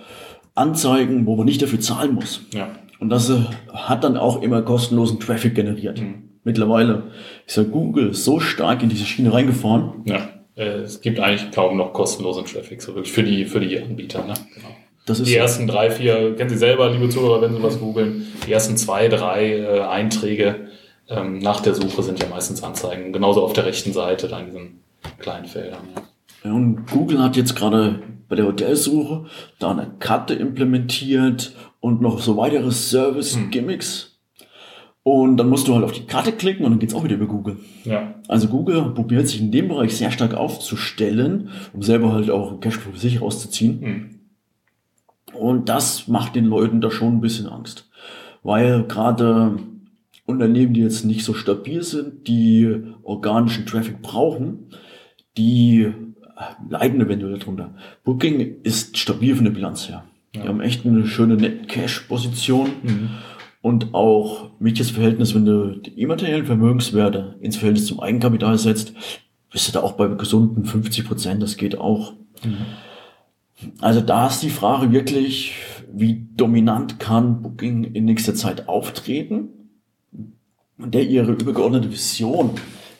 Anzeigen, 0.53 1.25
wo 1.25 1.35
man 1.35 1.45
nicht 1.45 1.61
dafür 1.61 1.79
zahlen 1.79 2.13
muss. 2.13 2.41
Ja. 2.53 2.69
Und 2.99 3.09
das 3.09 3.29
äh, 3.29 3.39
hat 3.73 4.03
dann 4.03 4.17
auch 4.17 4.41
immer 4.41 4.61
kostenlosen 4.61 5.19
Traffic 5.19 5.55
generiert. 5.55 5.99
Mhm. 6.01 6.29
Mittlerweile 6.43 7.03
ist 7.45 7.57
ja 7.57 7.63
Google 7.63 8.13
so 8.13 8.39
stark 8.39 8.83
in 8.83 8.89
diese 8.89 9.05
Schiene 9.05 9.33
reingefahren. 9.33 10.01
Ja, 10.05 10.29
äh, 10.55 10.81
es 10.81 11.01
gibt 11.01 11.19
eigentlich 11.19 11.51
kaum 11.51 11.77
noch 11.77 11.93
kostenlosen 11.93 12.45
Traffic, 12.45 12.81
so 12.81 12.95
wirklich 12.95 13.13
für 13.13 13.23
die, 13.23 13.45
für 13.45 13.59
die 13.59 13.79
Anbieter. 13.79 14.25
Ne? 14.25 14.33
Genau. 14.53 14.67
Das 15.05 15.19
ist 15.19 15.29
die 15.29 15.35
ersten 15.35 15.67
drei, 15.67 15.89
vier, 15.89 16.35
kennen 16.35 16.49
Sie 16.49 16.57
selber, 16.57 16.91
liebe 16.91 17.09
Zuhörer, 17.09 17.41
wenn 17.41 17.55
Sie 17.55 17.63
was 17.63 17.79
googeln, 17.79 18.27
die 18.45 18.51
ersten 18.51 18.77
zwei, 18.77 19.07
drei 19.07 19.57
äh, 19.57 19.79
Einträge 19.81 20.67
ähm, 21.11 21.39
nach 21.39 21.59
der 21.59 21.75
Suche 21.75 22.03
sind 22.03 22.19
ja 22.19 22.27
meistens 22.27 22.63
Anzeigen. 22.63 23.13
Genauso 23.13 23.43
auf 23.43 23.53
der 23.53 23.65
rechten 23.65 23.93
Seite, 23.93 24.27
da 24.27 24.39
in 24.39 24.45
diesen 24.47 24.79
kleinen 25.19 25.45
Feldern. 25.45 25.83
Ja. 25.95 26.01
Ja, 26.43 26.53
und 26.53 26.87
Google 26.89 27.21
hat 27.21 27.37
jetzt 27.37 27.55
gerade 27.55 28.01
bei 28.27 28.35
der 28.35 28.45
Hotelsuche 28.45 29.25
da 29.59 29.71
eine 29.71 29.91
Karte 29.99 30.33
implementiert 30.33 31.55
und 31.79 32.01
noch 32.01 32.19
so 32.19 32.37
weitere 32.37 32.71
Service-Gimmicks. 32.71 34.03
Hm. 34.03 34.11
Und 35.03 35.37
dann 35.37 35.49
musst 35.49 35.67
du 35.67 35.73
halt 35.73 35.83
auf 35.83 35.91
die 35.91 36.05
Karte 36.05 36.31
klicken 36.31 36.63
und 36.63 36.71
dann 36.71 36.79
geht's 36.79 36.93
auch 36.93 37.03
wieder 37.03 37.15
über 37.15 37.25
Google. 37.25 37.57
Ja. 37.83 38.15
Also 38.27 38.47
Google 38.47 38.91
probiert 38.91 39.27
sich 39.27 39.41
in 39.41 39.51
dem 39.51 39.67
Bereich 39.67 39.95
sehr 39.95 40.11
stark 40.11 40.35
aufzustellen, 40.35 41.49
um 41.73 41.81
selber 41.81 42.13
halt 42.13 42.29
auch 42.29 42.59
Cashflow 42.59 42.91
für 42.93 42.99
sich 42.99 43.21
rauszuziehen. 43.21 43.81
Hm. 43.81 44.19
Und 45.33 45.69
das 45.69 46.07
macht 46.07 46.35
den 46.35 46.45
Leuten 46.45 46.81
da 46.81 46.91
schon 46.91 47.17
ein 47.17 47.21
bisschen 47.21 47.47
Angst. 47.47 47.89
Weil 48.43 48.83
gerade 48.83 49.57
Unternehmen, 50.31 50.73
die 50.73 50.81
jetzt 50.81 51.05
nicht 51.05 51.23
so 51.23 51.33
stabil 51.33 51.83
sind, 51.83 52.27
die 52.27 52.83
organischen 53.03 53.65
Traffic 53.65 54.01
brauchen, 54.01 54.69
die 55.37 55.91
leiden 56.69 57.01
eventuell 57.01 57.37
darunter. 57.37 57.75
Booking 58.03 58.61
ist 58.63 58.97
stabil 58.97 59.35
von 59.35 59.45
der 59.45 59.51
Bilanz 59.51 59.87
her. 59.87 60.03
Ja. 60.35 60.43
Die 60.43 60.47
haben 60.47 60.61
echt 60.61 60.85
eine 60.85 61.05
schöne 61.05 61.35
Net-Cash-Position 61.35 62.69
mhm. 62.83 63.09
und 63.61 63.93
auch 63.93 64.51
wichtiges 64.59 64.91
Verhältnis, 64.91 65.35
wenn 65.35 65.45
du 65.45 65.75
die 65.75 66.01
immateriellen 66.01 66.45
Vermögenswerte 66.45 67.35
ins 67.41 67.57
Verhältnis 67.57 67.87
zum 67.87 67.99
Eigenkapital 67.99 68.57
setzt, 68.57 68.93
bist 69.51 69.67
du 69.67 69.73
da 69.73 69.81
auch 69.81 69.93
bei 69.93 70.07
gesunden 70.07 70.65
50 70.65 71.05
Prozent, 71.05 71.43
das 71.43 71.57
geht 71.57 71.77
auch. 71.77 72.13
Mhm. 72.43 72.57
Also 73.79 74.01
da 74.01 74.27
ist 74.27 74.41
die 74.41 74.49
Frage 74.49 74.91
wirklich, 74.91 75.55
wie 75.91 76.25
dominant 76.35 76.99
kann 76.99 77.41
Booking 77.41 77.83
in 77.83 78.05
nächster 78.05 78.33
Zeit 78.33 78.67
auftreten? 78.67 79.49
Der 80.85 81.07
ihre 81.07 81.31
übergeordnete 81.33 81.91
Vision 81.91 82.51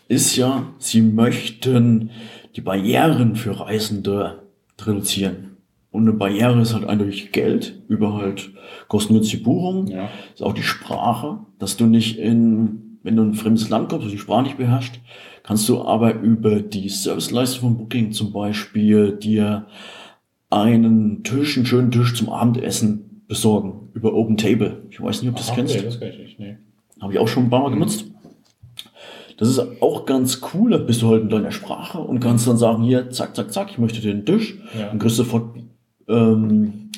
ist 0.08 0.36
ja, 0.36 0.68
sie 0.78 1.02
möchten 1.02 2.12
die 2.56 2.62
Barrieren 2.62 3.36
für 3.36 3.60
Reisende 3.60 4.44
reduzieren. 4.82 5.58
Und 5.92 6.04
eine 6.04 6.14
Barriere 6.14 6.62
ist 6.62 6.74
halt 6.74 6.86
eindeutig 6.86 7.32
Geld 7.32 7.82
über 7.88 8.16
halt 8.16 8.52
kostengünstige 8.88 9.44
Buchung. 9.44 9.88
Ja. 9.88 10.10
Ist 10.34 10.42
auch 10.42 10.54
die 10.54 10.64
Sprache, 10.64 11.40
dass 11.60 11.78
du 11.78 11.86
nicht 11.86 12.18
in, 12.18 12.98
wenn 13.04 13.16
du 13.16 13.24
in 13.24 13.30
ein 13.30 13.34
fremdes 13.36 13.70
Land 13.70 13.90
kommst 13.90 14.06
und 14.06 14.12
die 14.12 14.18
Sprache 14.18 14.44
nicht 14.44 14.58
beherrschst, 14.58 15.00
kannst 15.44 15.68
du 15.68 15.82
aber 15.82 16.14
über 16.22 16.62
die 16.62 16.88
Serviceleistung 16.90 17.62
von 17.62 17.78
Booking 17.78 18.12
zum 18.14 18.32
Beispiel 18.32 19.14
dir 19.14 19.68
einen 20.50 21.24
Tisch, 21.24 21.58
einen 21.58 21.66
schönen 21.66 21.92
Tisch 21.92 22.14
zum 22.16 22.30
Abendessen 22.30 23.24
besorgen 23.28 23.90
über 23.94 24.14
Open 24.14 24.38
Table. 24.38 24.84
Ich 24.90 25.02
weiß 25.02 25.22
nicht, 25.22 25.30
ob 25.30 25.36
du 25.36 25.42
das 25.42 25.50
Aha, 25.50 25.56
kennst. 25.56 25.76
Nee, 25.76 25.82
das 25.84 26.00
kenn 26.00 26.12
ich 26.12 26.20
nicht. 26.20 26.40
Nee. 26.40 26.58
Habe 27.02 27.14
ich 27.14 27.20
auch 27.20 27.28
schon 27.28 27.46
ein 27.46 27.50
paar 27.50 27.64
Mal 27.64 27.72
genutzt. 27.72 28.06
Das 29.38 29.50
ist 29.50 29.82
auch 29.82 30.06
ganz 30.06 30.40
cool, 30.54 30.70
da 30.70 30.78
bist 30.78 31.02
du 31.02 31.10
halt 31.10 31.24
in 31.24 31.30
deiner 31.30 31.52
Sprache 31.52 32.00
und 32.00 32.20
kannst 32.20 32.48
dann 32.48 32.58
sagen, 32.58 32.84
hier, 32.84 33.10
zack, 33.10 33.36
zack, 33.36 33.52
zack, 33.52 33.72
ich 33.72 33.80
möchte 33.80 34.00
den 34.00 34.24
Tisch. 34.24 34.60
Ja. 34.78 34.92
Und 34.92 35.00
kriegst 35.00 35.16
sofort, 35.16 35.58
ähm, 36.08 36.92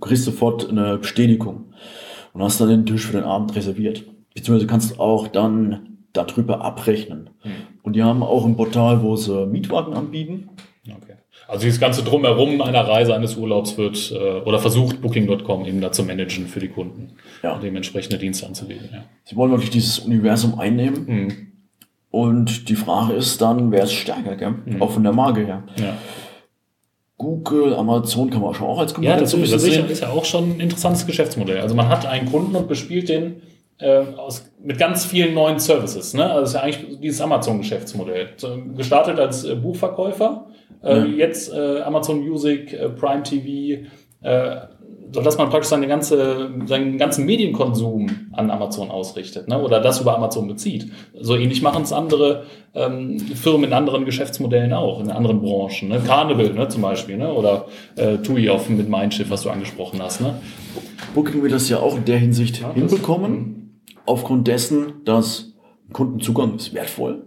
kriegst 0.00 0.24
sofort 0.24 0.70
eine 0.70 0.98
Bestätigung. 0.98 1.72
Und 2.32 2.42
hast 2.42 2.60
dann 2.60 2.68
den 2.68 2.86
Tisch 2.86 3.06
für 3.06 3.14
den 3.16 3.24
Abend 3.24 3.56
reserviert. 3.56 4.04
Beziehungsweise 4.32 4.68
kannst 4.68 4.92
du 4.92 5.00
auch 5.00 5.26
dann 5.26 5.98
darüber 6.12 6.60
abrechnen. 6.60 7.30
Hm. 7.40 7.50
Und 7.82 7.96
die 7.96 8.04
haben 8.04 8.22
auch 8.22 8.44
ein 8.44 8.56
Portal, 8.56 9.02
wo 9.02 9.16
sie 9.16 9.46
Mietwagen 9.46 9.94
anbieten. 9.94 10.50
Okay. 10.86 11.16
Also 11.50 11.64
dieses 11.64 11.80
ganze 11.80 12.04
Drumherum 12.04 12.60
einer 12.62 12.86
Reise, 12.86 13.12
eines 13.12 13.36
Urlaubs 13.36 13.76
wird 13.76 14.12
äh, 14.12 14.40
oder 14.42 14.60
versucht 14.60 15.02
Booking.com 15.02 15.64
eben 15.64 15.80
da 15.80 15.90
zu 15.90 16.04
managen 16.04 16.46
für 16.46 16.60
die 16.60 16.68
Kunden. 16.68 17.14
Ja. 17.42 17.54
Und 17.54 17.64
dementsprechende 17.64 18.18
Dienste 18.18 18.46
anzubieten. 18.46 18.88
Ja. 18.92 19.02
Sie 19.24 19.34
wollen 19.34 19.50
wirklich 19.50 19.70
dieses 19.70 19.98
Universum 19.98 20.60
einnehmen. 20.60 21.06
Hm. 21.08 21.46
Und 22.12 22.68
die 22.68 22.76
Frage 22.76 23.14
ist 23.14 23.40
dann, 23.40 23.72
wer 23.72 23.82
ist 23.82 23.92
stärker, 23.92 24.36
gell? 24.36 24.54
Hm. 24.64 24.80
Auch 24.80 24.92
von 24.92 25.02
der 25.02 25.12
Marke 25.12 25.44
her. 25.44 25.64
Ja. 25.76 25.96
Google, 27.18 27.74
Amazon 27.74 28.30
kann 28.30 28.42
man 28.42 28.54
schon 28.54 28.68
auch 28.68 28.78
als 28.78 28.92
Ja, 28.92 28.94
Konkurrenz 28.94 29.32
das, 29.32 29.34
ist, 29.34 29.40
bisschen 29.40 29.56
das 29.56 29.62
ist, 29.64 29.74
ja, 29.74 29.82
sehen. 29.82 29.90
ist 29.90 30.02
ja 30.02 30.08
auch 30.10 30.24
schon 30.24 30.52
ein 30.52 30.60
interessantes 30.60 31.04
Geschäftsmodell. 31.04 31.60
Also 31.60 31.74
man 31.74 31.88
hat 31.88 32.06
einen 32.06 32.30
Kunden 32.30 32.54
und 32.54 32.68
bespielt 32.68 33.08
den 33.08 33.42
äh, 33.80 34.02
aus, 34.16 34.50
mit 34.62 34.78
ganz 34.78 35.04
vielen 35.04 35.34
neuen 35.34 35.58
Services. 35.58 36.14
Ne? 36.14 36.24
Also 36.24 36.40
das 36.40 36.50
ist 36.50 36.54
ja 36.54 36.60
eigentlich 36.62 37.00
dieses 37.00 37.20
Amazon-Geschäftsmodell. 37.20 38.28
Gestartet 38.76 39.18
als 39.18 39.44
äh, 39.44 39.54
Buchverkäufer, 39.54 40.46
äh, 40.82 40.98
Ja. 40.98 41.04
jetzt 41.04 41.52
äh, 41.52 41.80
Amazon 41.82 42.20
Music, 42.26 42.72
äh, 42.72 42.88
Prime 42.90 43.22
TV, 43.22 43.82
äh, 44.22 44.56
sodass 45.12 45.36
man 45.38 45.50
praktisch 45.50 45.70
seine 45.70 45.88
ganze, 45.88 46.50
seinen 46.66 46.96
ganzen 46.96 47.26
Medienkonsum 47.26 48.28
an 48.32 48.48
Amazon 48.50 48.90
ausrichtet 48.90 49.48
ne? 49.48 49.60
oder 49.60 49.80
das 49.80 50.00
über 50.00 50.14
Amazon 50.16 50.46
bezieht. 50.46 50.92
So 51.18 51.34
ähnlich 51.36 51.62
machen 51.62 51.82
es 51.82 51.92
andere 51.92 52.44
ähm, 52.74 53.18
Firmen 53.18 53.64
in 53.64 53.72
anderen 53.72 54.04
Geschäftsmodellen 54.04 54.72
auch, 54.72 55.00
in 55.00 55.10
anderen 55.10 55.40
Branchen. 55.40 55.88
Ne? 55.88 56.00
Carnival 56.06 56.52
ne, 56.52 56.68
zum 56.68 56.82
Beispiel 56.82 57.16
ne? 57.16 57.32
oder 57.32 57.64
äh, 57.96 58.18
TUI 58.18 58.50
auf, 58.50 58.68
mit 58.68 58.88
Mindshift, 58.88 59.30
was 59.30 59.42
du 59.42 59.50
angesprochen 59.50 60.00
hast. 60.00 60.20
Ne? 60.20 60.34
Booking 61.14 61.42
wird 61.42 61.52
das 61.52 61.68
ja 61.68 61.78
auch 61.80 61.96
in 61.96 62.04
der 62.04 62.18
Hinsicht 62.18 62.60
Ja, 62.60 62.72
hinbekommen, 62.72 63.59
aufgrund 64.06 64.46
dessen, 64.48 65.04
dass 65.04 65.54
Kundenzugang 65.92 66.56
ist 66.56 66.72
wertvoll. 66.74 67.26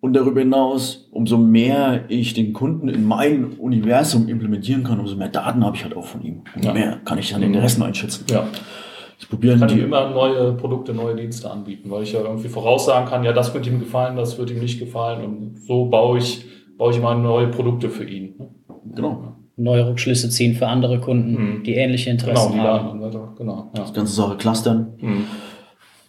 Und 0.00 0.12
darüber 0.14 0.40
hinaus, 0.40 1.08
umso 1.10 1.36
mehr 1.38 2.04
ich 2.08 2.32
den 2.32 2.52
Kunden 2.52 2.88
in 2.88 3.04
mein 3.04 3.54
Universum 3.58 4.28
implementieren 4.28 4.84
kann, 4.84 5.00
umso 5.00 5.16
mehr 5.16 5.28
Daten 5.28 5.64
habe 5.64 5.74
ich 5.76 5.82
halt 5.82 5.96
auch 5.96 6.04
von 6.04 6.22
ihm. 6.22 6.42
Umso 6.54 6.68
Ja. 6.68 6.74
mehr 6.74 7.00
kann 7.04 7.18
ich 7.18 7.30
dann 7.32 7.42
Interessen 7.42 7.82
einschätzen. 7.82 8.24
Ja. 8.30 8.46
Ich 9.18 9.28
probiere 9.28 9.58
kann 9.58 9.68
ich 9.68 9.74
die, 9.74 9.80
immer 9.80 10.10
neue 10.10 10.52
Produkte, 10.52 10.94
neue 10.94 11.16
Dienste 11.16 11.50
anbieten, 11.50 11.90
weil 11.90 12.04
ich 12.04 12.12
ja 12.12 12.20
irgendwie 12.20 12.46
voraussagen 12.48 13.08
kann, 13.08 13.24
ja, 13.24 13.32
das 13.32 13.52
könnte 13.52 13.68
ihm 13.70 13.80
gefallen, 13.80 14.14
das 14.14 14.38
wird 14.38 14.52
ihm 14.52 14.60
nicht 14.60 14.78
gefallen 14.78 15.24
und 15.24 15.58
so 15.66 15.86
baue 15.86 16.18
ich, 16.18 16.44
baue 16.76 16.92
ich 16.92 17.02
mal 17.02 17.16
neue 17.16 17.48
Produkte 17.48 17.90
für 17.90 18.04
ihn. 18.04 18.34
ne? 18.38 18.48
genau, 18.94 19.32
Neue 19.56 19.88
Rückschlüsse 19.88 20.30
ziehen 20.30 20.54
für 20.54 20.68
andere 20.68 21.00
Kunden, 21.00 21.32
Mhm. 21.58 21.62
die 21.64 21.74
ähnliche 21.74 22.10
Genau, 22.10 22.20
Interessen 22.30 22.52
die 22.52 22.58
haben. 22.60 22.86
Daten, 22.86 23.00
weiter, 23.00 23.34
genau. 23.36 23.72
Ja. 23.76 23.84
die 23.86 23.92
ganze 23.92 24.12
Sache 24.14 24.36
clustern. 24.36 24.92
Mhm. 25.00 25.24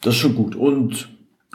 Das 0.02 0.14
ist 0.16 0.20
schon 0.20 0.36
gut. 0.36 0.56
Und 0.56 1.10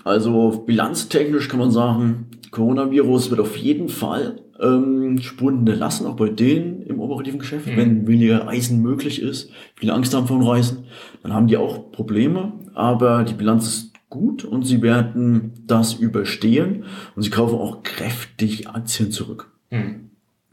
also 0.04 0.64
bilanztechnisch 0.66 1.48
kann 1.48 1.60
man 1.60 1.70
sagen, 1.70 2.26
Coronavirus 2.50 3.30
wird 3.30 3.40
auf 3.40 3.56
jeden 3.56 3.88
Fall 3.88 4.40
ähm, 4.60 5.18
Spuren 5.20 5.58
hinterlassen, 5.58 6.06
auch 6.06 6.14
bei 6.16 6.28
denen 6.28 6.82
im 6.82 7.00
operativen 7.00 7.38
Geschäft, 7.40 7.66
Mhm. 7.66 7.76
wenn 7.76 8.06
weniger 8.06 8.46
Reisen 8.46 8.80
möglich 8.82 9.20
ist, 9.20 9.50
viele 9.74 9.92
Angst 9.94 10.14
haben 10.14 10.26
vor 10.28 10.38
dem 10.38 10.46
Reisen, 10.46 10.84
dann 11.22 11.32
haben 11.32 11.46
die 11.48 11.56
auch 11.56 11.90
Probleme, 11.90 12.52
aber 12.74 13.24
die 13.24 13.34
Bilanz 13.34 13.66
ist 13.66 13.92
gut 14.10 14.44
und 14.44 14.64
sie 14.64 14.80
werden 14.82 15.52
das 15.66 15.94
überstehen 15.94 16.84
und 17.16 17.22
sie 17.22 17.30
kaufen 17.30 17.58
auch 17.58 17.82
kräftig 17.82 18.68
Aktien 18.68 19.10
zurück. 19.10 19.50
Mhm. 19.70 20.10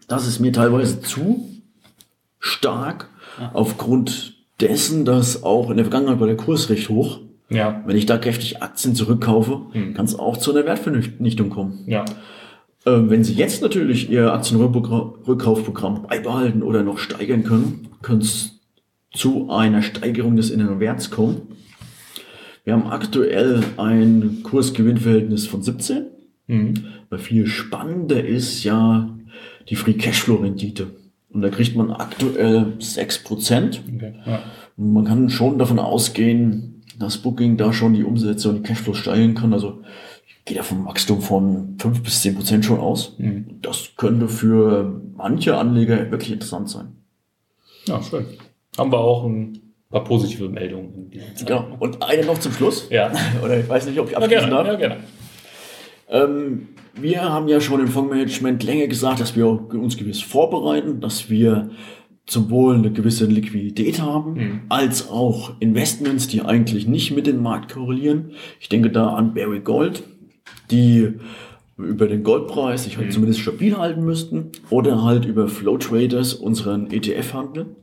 Das 0.07 0.27
ist 0.27 0.39
mir 0.39 0.51
teilweise 0.51 1.01
zu 1.01 1.47
stark 2.39 3.09
aufgrund 3.53 4.35
dessen, 4.59 5.05
dass 5.05 5.43
auch 5.43 5.69
in 5.69 5.77
der 5.77 5.85
Vergangenheit 5.85 6.19
war 6.19 6.27
der 6.27 6.37
Kurs 6.37 6.69
recht 6.69 6.89
hoch. 6.89 7.19
Ja, 7.51 7.83
Wenn 7.85 7.97
ich 7.97 8.05
da 8.05 8.17
kräftig 8.17 8.61
Aktien 8.63 8.95
zurückkaufe, 8.95 9.61
Hm. 9.73 9.93
kann 9.93 10.05
es 10.05 10.17
auch 10.17 10.37
zu 10.37 10.51
einer 10.55 10.65
Wertvernichtung 10.65 11.49
kommen. 11.49 11.79
ja. 11.87 12.05
Ähm, 12.83 13.11
wenn 13.11 13.23
Sie 13.23 13.33
jetzt 13.35 13.61
natürlich 13.61 14.09
Ihr 14.09 14.33
Aktienrückkaufprogramm 14.33 16.03
beibehalten 16.07 16.63
oder 16.63 16.81
noch 16.81 16.97
steigern 16.97 17.43
können, 17.43 17.89
könnte 18.01 18.25
es 18.25 18.59
zu 19.13 19.51
einer 19.51 19.81
Steigerung 19.83 20.35
des 20.35 20.49
inneren 20.49 20.79
Werts 20.79 21.11
kommen. 21.11 21.41
Wir 22.63 22.73
haben 22.73 22.87
aktuell 22.87 23.61
ein 23.77 24.39
Kursgewinnverhältnis 24.43 25.45
von 25.47 25.61
17. 25.61 26.05
Mhm. 26.47 26.73
Aber 27.09 27.19
viel 27.19 27.45
spannender 27.47 28.23
ist 28.23 28.63
ja 28.63 29.09
die 29.69 29.75
Free 29.75 29.93
Cashflow 29.93 30.35
Rendite. 30.37 30.87
Und 31.29 31.41
da 31.43 31.49
kriegt 31.49 31.75
man 31.75 31.91
aktuell 31.91 32.73
6%. 32.79 33.81
Okay. 33.95 34.13
Ja. 34.25 34.39
Und 34.77 34.93
man 34.93 35.05
kann 35.05 35.29
schon 35.29 35.57
davon 35.59 35.79
ausgehen, 35.79 36.80
dass 37.01 37.17
Booking 37.17 37.57
da 37.57 37.73
schon 37.73 37.93
die 37.93 38.03
Umsätze 38.03 38.49
und 38.49 38.55
die 38.55 38.63
Cashflows 38.63 38.97
steigern 38.97 39.35
kann. 39.35 39.53
Also 39.53 39.81
ich 40.27 40.45
gehe 40.45 40.57
da 40.57 40.63
vom 40.63 40.85
Wachstum 40.85 41.21
von 41.21 41.77
5 41.79 42.03
bis 42.03 42.21
10 42.21 42.35
Prozent 42.35 42.65
schon 42.65 42.79
aus. 42.79 43.15
Mhm. 43.17 43.59
Das 43.61 43.89
könnte 43.97 44.27
für 44.27 45.01
manche 45.15 45.57
Anleger 45.57 46.11
wirklich 46.11 46.31
interessant 46.31 46.69
sein. 46.69 46.95
ja, 47.85 48.01
schön. 48.01 48.25
Haben 48.77 48.91
wir 48.91 48.99
auch 48.99 49.25
ein 49.25 49.59
paar 49.89 50.03
positive 50.03 50.47
Meldungen 50.47 50.93
in 50.95 51.09
dieser 51.11 51.35
Zeit. 51.35 51.47
Genau. 51.47 51.75
Und 51.79 52.01
eine 52.01 52.25
noch 52.25 52.39
zum 52.39 52.53
Schluss. 52.53 52.87
Ja. 52.89 53.11
Oder 53.43 53.59
ich 53.59 53.67
weiß 53.67 53.85
nicht, 53.87 53.99
ob 53.99 54.09
ich 54.09 54.17
abschließen 54.17 54.49
darf. 54.49 54.67
Ja, 54.67 54.75
gerne. 54.75 54.97
Ähm, 56.09 56.69
wir 56.93 57.21
haben 57.23 57.47
ja 57.47 57.61
schon 57.61 57.79
im 57.79 57.87
Fondsmanagement 57.87 58.63
länger 58.63 58.87
gesagt, 58.87 59.19
dass 59.19 59.35
wir 59.35 59.47
uns 59.47 59.97
gewiss 59.97 60.21
vorbereiten, 60.21 60.99
dass 60.99 61.29
wir 61.29 61.69
sowohl 62.29 62.75
eine 62.75 62.91
gewisse 62.91 63.25
Liquidität 63.25 64.01
haben, 64.01 64.33
Mhm. 64.33 64.61
als 64.69 65.09
auch 65.09 65.53
Investments, 65.59 66.27
die 66.27 66.41
eigentlich 66.41 66.87
nicht 66.87 67.11
mit 67.15 67.27
dem 67.27 67.41
Markt 67.41 67.73
korrelieren. 67.73 68.31
Ich 68.59 68.69
denke 68.69 68.89
da 68.91 69.09
an 69.09 69.33
Barry 69.33 69.59
Gold, 69.59 70.03
die 70.69 71.13
über 71.77 72.07
den 72.07 72.23
Goldpreis 72.23 72.83
sich 72.83 72.97
halt 72.97 73.07
Mhm. 73.07 73.11
zumindest 73.11 73.39
stabil 73.39 73.75
halten 73.77 74.03
müssten 74.05 74.51
oder 74.69 75.03
halt 75.03 75.25
über 75.25 75.47
Flow 75.47 75.77
Traders 75.77 76.33
unseren 76.35 76.91
ETF-Handel. 76.91 77.75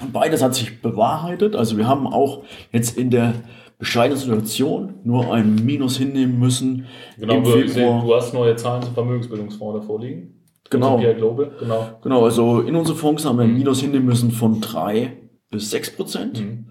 Und 0.00 0.12
beides 0.12 0.42
hat 0.42 0.54
sich 0.54 0.82
bewahrheitet. 0.82 1.54
Also 1.54 1.76
wir 1.76 1.86
haben 1.86 2.08
auch 2.08 2.42
jetzt 2.72 2.98
in 2.98 3.10
der 3.10 3.34
bescheidenen 3.78 4.18
Situation 4.20 4.94
nur 5.04 5.32
ein 5.32 5.64
Minus 5.64 5.96
hinnehmen 5.96 6.38
müssen. 6.40 6.86
Genau, 7.18 7.36
im 7.38 7.44
sehe, 7.44 7.68
Februar. 7.68 8.02
du 8.04 8.14
hast 8.14 8.34
neue 8.34 8.56
Zahlen 8.56 8.82
zum 8.82 8.94
Vermögensbildungsfonds 8.94 9.80
davor 9.80 10.00
liegen. 10.00 10.34
Genau. 10.72 10.98
S&P 10.98 11.14
Global, 11.14 11.52
genau. 11.58 11.98
Genau, 12.02 12.24
also 12.24 12.60
in 12.60 12.74
unsere 12.74 12.96
Fonds 12.96 13.24
haben 13.24 13.38
wir 13.38 13.44
ein 13.44 13.54
Minus 13.54 13.80
hinnehmen 13.80 14.06
müssen 14.06 14.30
von 14.30 14.60
3 14.60 15.16
bis 15.50 15.70
6 15.70 15.96
Prozent. 15.96 16.40
Mhm. 16.40 16.66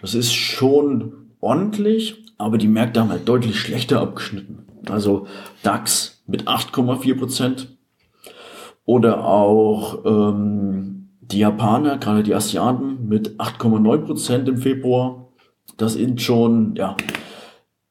Das 0.00 0.14
ist 0.14 0.32
schon 0.32 1.30
ordentlich, 1.40 2.24
aber 2.38 2.58
die 2.58 2.68
Märkte 2.68 3.00
haben 3.00 3.10
halt 3.10 3.28
deutlich 3.28 3.60
schlechter 3.60 4.00
abgeschnitten. 4.00 4.66
Also 4.88 5.26
DAX 5.62 6.22
mit 6.26 6.48
8,4 6.48 7.18
Prozent 7.18 7.68
oder 8.84 9.24
auch 9.24 10.04
ähm, 10.04 11.10
die 11.20 11.38
Japaner, 11.38 11.98
gerade 11.98 12.22
die 12.22 12.34
Asiaten 12.34 13.06
mit 13.08 13.38
8,9 13.38 13.98
Prozent 13.98 14.48
im 14.48 14.56
Februar. 14.56 15.28
Das 15.76 15.94
sind 15.94 16.20
schon, 16.20 16.74
ja, 16.76 16.96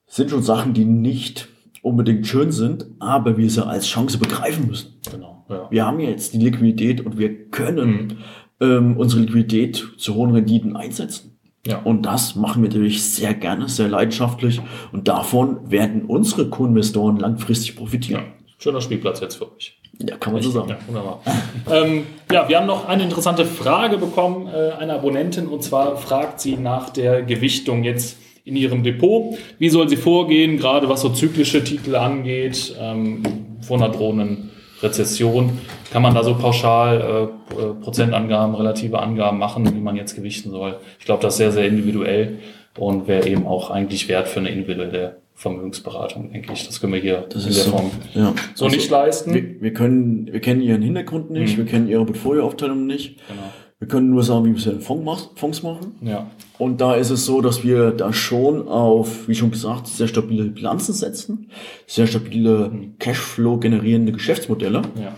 sind 0.06 0.30
schon 0.30 0.44
Sachen, 0.44 0.74
die 0.74 0.86
nicht 0.86 1.48
unbedingt 1.82 2.28
schön 2.28 2.52
sind, 2.52 2.86
aber 3.00 3.38
wir 3.38 3.50
sie 3.50 3.66
als 3.66 3.88
Chance 3.88 4.18
begreifen 4.18 4.68
müssen. 4.68 5.00
Genau, 5.12 5.46
ja. 5.50 5.68
Wir 5.70 5.86
haben 5.86 6.00
jetzt 6.00 6.34
die 6.34 6.40
Liquidität 6.40 7.06
und 7.06 7.18
wir 7.18 7.50
können 7.50 7.90
Mhm. 7.90 8.18
ähm, 8.60 8.98
unsere 8.98 9.22
Liquidität 9.22 9.84
zu 9.98 10.16
hohen 10.16 10.32
Renditen 10.32 10.76
einsetzen. 10.76 11.38
Ja. 11.66 11.80
Und 11.84 12.04
das 12.04 12.36
machen 12.36 12.64
wir 12.64 12.70
natürlich 12.70 13.04
sehr 13.04 13.34
gerne, 13.34 13.68
sehr 13.70 13.88
leidenschaftlich. 13.88 14.62
Und 14.92 15.08
davon 15.08 15.70
werden 15.70 16.06
unsere 16.06 16.50
Co-Investoren 16.50 17.18
langfristig 17.18 17.70
ja. 17.70 17.76
profitieren. 17.80 18.24
Schöner 18.58 18.82
Spielplatz 18.82 19.20
jetzt 19.20 19.36
für 19.36 19.52
euch. 19.52 19.78
Ja, 20.00 20.18
kann 20.18 20.34
man 20.34 20.42
so 20.42 20.50
sagen. 20.50 20.70
Ja, 20.70 20.78
wunderbar. 20.88 21.22
ähm, 21.72 22.06
ja, 22.32 22.50
wir 22.50 22.58
haben 22.58 22.66
noch 22.66 22.88
eine 22.88 23.04
interessante 23.04 23.46
Frage 23.46 23.98
bekommen, 23.98 24.48
äh, 24.48 24.72
eine 24.80 24.94
Abonnentin, 24.94 25.48
und 25.48 25.64
zwar 25.64 25.98
fragt 25.98 26.40
sie 26.40 26.58
nach 26.58 26.90
der 26.90 27.22
Gewichtung 27.22 27.84
jetzt 27.84 28.18
in 28.46 28.56
ihrem 28.56 28.84
Depot. 28.84 29.38
Wie 29.60 29.70
soll 29.70 29.88
sie 29.90 29.98
vorgehen, 29.98 30.58
gerade 30.58 30.90
was 30.90 31.02
so 31.02 31.10
zyklische 31.10 31.64
Titel 31.64 31.96
angeht? 31.96 32.76
Ähm, 32.80 33.22
vor 33.62 33.78
einer 33.78 33.90
drohenden 33.90 34.50
Rezession. 34.82 35.60
Kann 35.92 36.02
man 36.02 36.16
da 36.16 36.24
so 36.24 36.34
pauschal 36.36 37.30
äh, 37.52 37.62
äh, 37.62 37.74
Prozentangaben, 37.82 38.56
relative 38.56 39.00
Angaben 39.00 39.38
machen, 39.38 39.72
wie 39.76 39.80
man 39.80 39.96
jetzt 39.96 40.16
gewichten 40.16 40.50
soll? 40.50 40.78
Ich 41.00 41.06
glaube, 41.06 41.22
das 41.22 41.36
ist 41.36 41.38
sehr, 41.38 41.52
sehr 41.52 41.68
individuell 41.68 42.40
und 42.78 43.08
wäre 43.08 43.28
eben 43.28 43.46
auch 43.46 43.70
eigentlich 43.70 44.08
wert 44.08 44.28
für 44.28 44.40
eine 44.40 44.50
individuelle 44.50 45.18
Vermögensberatung, 45.36 46.32
denke 46.32 46.54
ich. 46.54 46.66
Das 46.66 46.80
können 46.82 46.94
wir 46.94 47.00
hier 47.02 47.26
Das 47.30 47.46
in 47.46 47.54
der 47.54 47.64
so. 47.64 47.72
Form 47.72 47.92
Ja. 48.14 48.34
so 48.56 48.66
Also, 48.66 48.76
nicht 48.76 48.90
leisten. 48.90 49.34
Wir, 49.34 49.62
wir 49.62 49.74
können, 49.74 50.30
wir 50.32 50.40
kennen 50.40 50.62
ihren 50.62 50.82
Hintergrund 50.82 51.30
nicht, 51.32 51.54
Mhm. 51.58 51.64
wir 51.64 51.66
kennen 51.66 51.88
ihre 51.90 52.06
Portfolioaufteilung 52.06 52.86
nicht. 52.88 53.18
genau. 53.28 53.42
Wir 53.82 53.88
können 53.88 54.12
nur 54.12 54.22
sagen, 54.24 54.46
wie 54.46 54.54
wir 54.54 54.80
Fonds, 54.80 55.04
mach- 55.04 55.36
Fonds 55.40 55.64
machen. 55.64 55.94
Ja. 56.02 56.30
Und 56.60 56.80
da 56.82 56.94
ist 56.94 57.10
es 57.10 57.26
so, 57.26 57.42
dass 57.42 57.64
wir 57.64 57.90
da 57.90 58.14
schon 58.14 58.68
auf, 58.68 59.28
wie 59.28 59.34
schon 59.34 59.50
gesagt, 59.50 59.88
sehr 59.88 60.08
stabile 60.08 60.44
Bilanzen 60.46 60.94
setzen, 60.94 61.50
sehr 61.88 62.06
stabile 62.06 62.72
Cashflow 63.00 63.58
generierende 63.58 64.12
Geschäftsmodelle 64.12 64.84
Ja. 65.02 65.16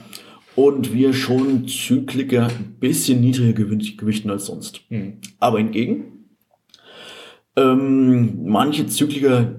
und 0.56 0.94
wir 0.94 1.12
schon 1.12 1.68
Zykliker 1.68 2.48
ein 2.48 2.78
bisschen 2.80 3.20
niedriger 3.20 3.52
gewichten 3.66 4.30
als 4.30 4.46
sonst. 4.46 4.80
Mhm. 4.90 5.18
Aber 5.42 5.58
hingegen, 5.58 6.06
ähm, 7.58 8.46
manche 8.46 8.88
Zykliker 8.88 9.56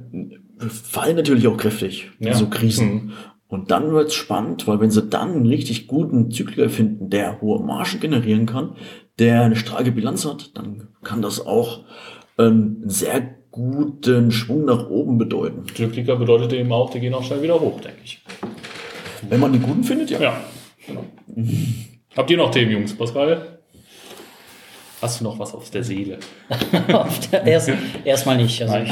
fallen 0.59 1.17
natürlich 1.17 1.47
auch 1.47 1.57
kräftig, 1.59 2.11
in 2.19 2.29
Ja. 2.29 2.35
so 2.35 2.47
Krisen. 2.47 2.89
Mhm. 2.95 3.13
Und 3.55 3.71
dann 3.71 3.93
wird's 3.93 4.15
spannend, 4.15 4.67
weil 4.67 4.81
wenn 4.81 4.91
sie 4.91 5.03
dann 5.03 5.31
einen 5.33 5.47
richtig 5.47 5.87
guten 5.87 6.33
Zykliker 6.33 6.69
finden, 6.69 7.09
der 7.09 7.41
hohe 7.41 7.63
Margen 7.63 8.01
generieren 8.01 8.47
kann, 8.47 8.75
der 9.21 9.43
eine 9.43 9.55
starke 9.55 9.93
Bilanz 9.93 10.27
hat, 10.27 10.57
dann 10.57 10.89
kann 11.05 11.23
das 11.23 11.47
auch 11.47 11.85
einen 12.37 12.83
sehr 12.91 13.21
guten 13.53 14.33
Schwung 14.33 14.65
nach 14.65 14.91
oben 14.91 15.19
bedeuten. 15.19 15.67
Glücklicher 15.73 16.17
bedeutet 16.17 16.53
eben 16.53 16.73
auch, 16.73 16.91
die 16.91 16.99
gehen 16.99 17.15
auch 17.15 17.23
schnell 17.23 17.43
wieder 17.43 17.61
hoch, 17.61 17.81
denke 17.81 17.99
ich. 18.05 18.25
Wenn 19.29 19.39
man 19.39 19.53
den 19.53 19.63
guten 19.63 19.85
findet, 19.85 20.11
ja. 20.11 20.21
Ja, 20.21 20.37
genau. 20.85 21.05
Habt 22.17 22.29
ihr 22.31 22.37
noch 22.37 22.51
Themen, 22.51 22.73
Jungs? 22.73 22.93
Pascal? 22.97 23.61
Hast 25.01 25.21
du 25.21 25.25
noch 25.25 25.39
was 25.39 25.55
auf 25.55 25.71
der 25.71 25.85
Seele? 25.85 26.19
Auf 26.93 27.21
der- 27.31 27.45
Erst, 27.47 27.71
erstmal 28.05 28.37
nicht. 28.37 28.61
Also 28.63 28.79
ich, 28.79 28.91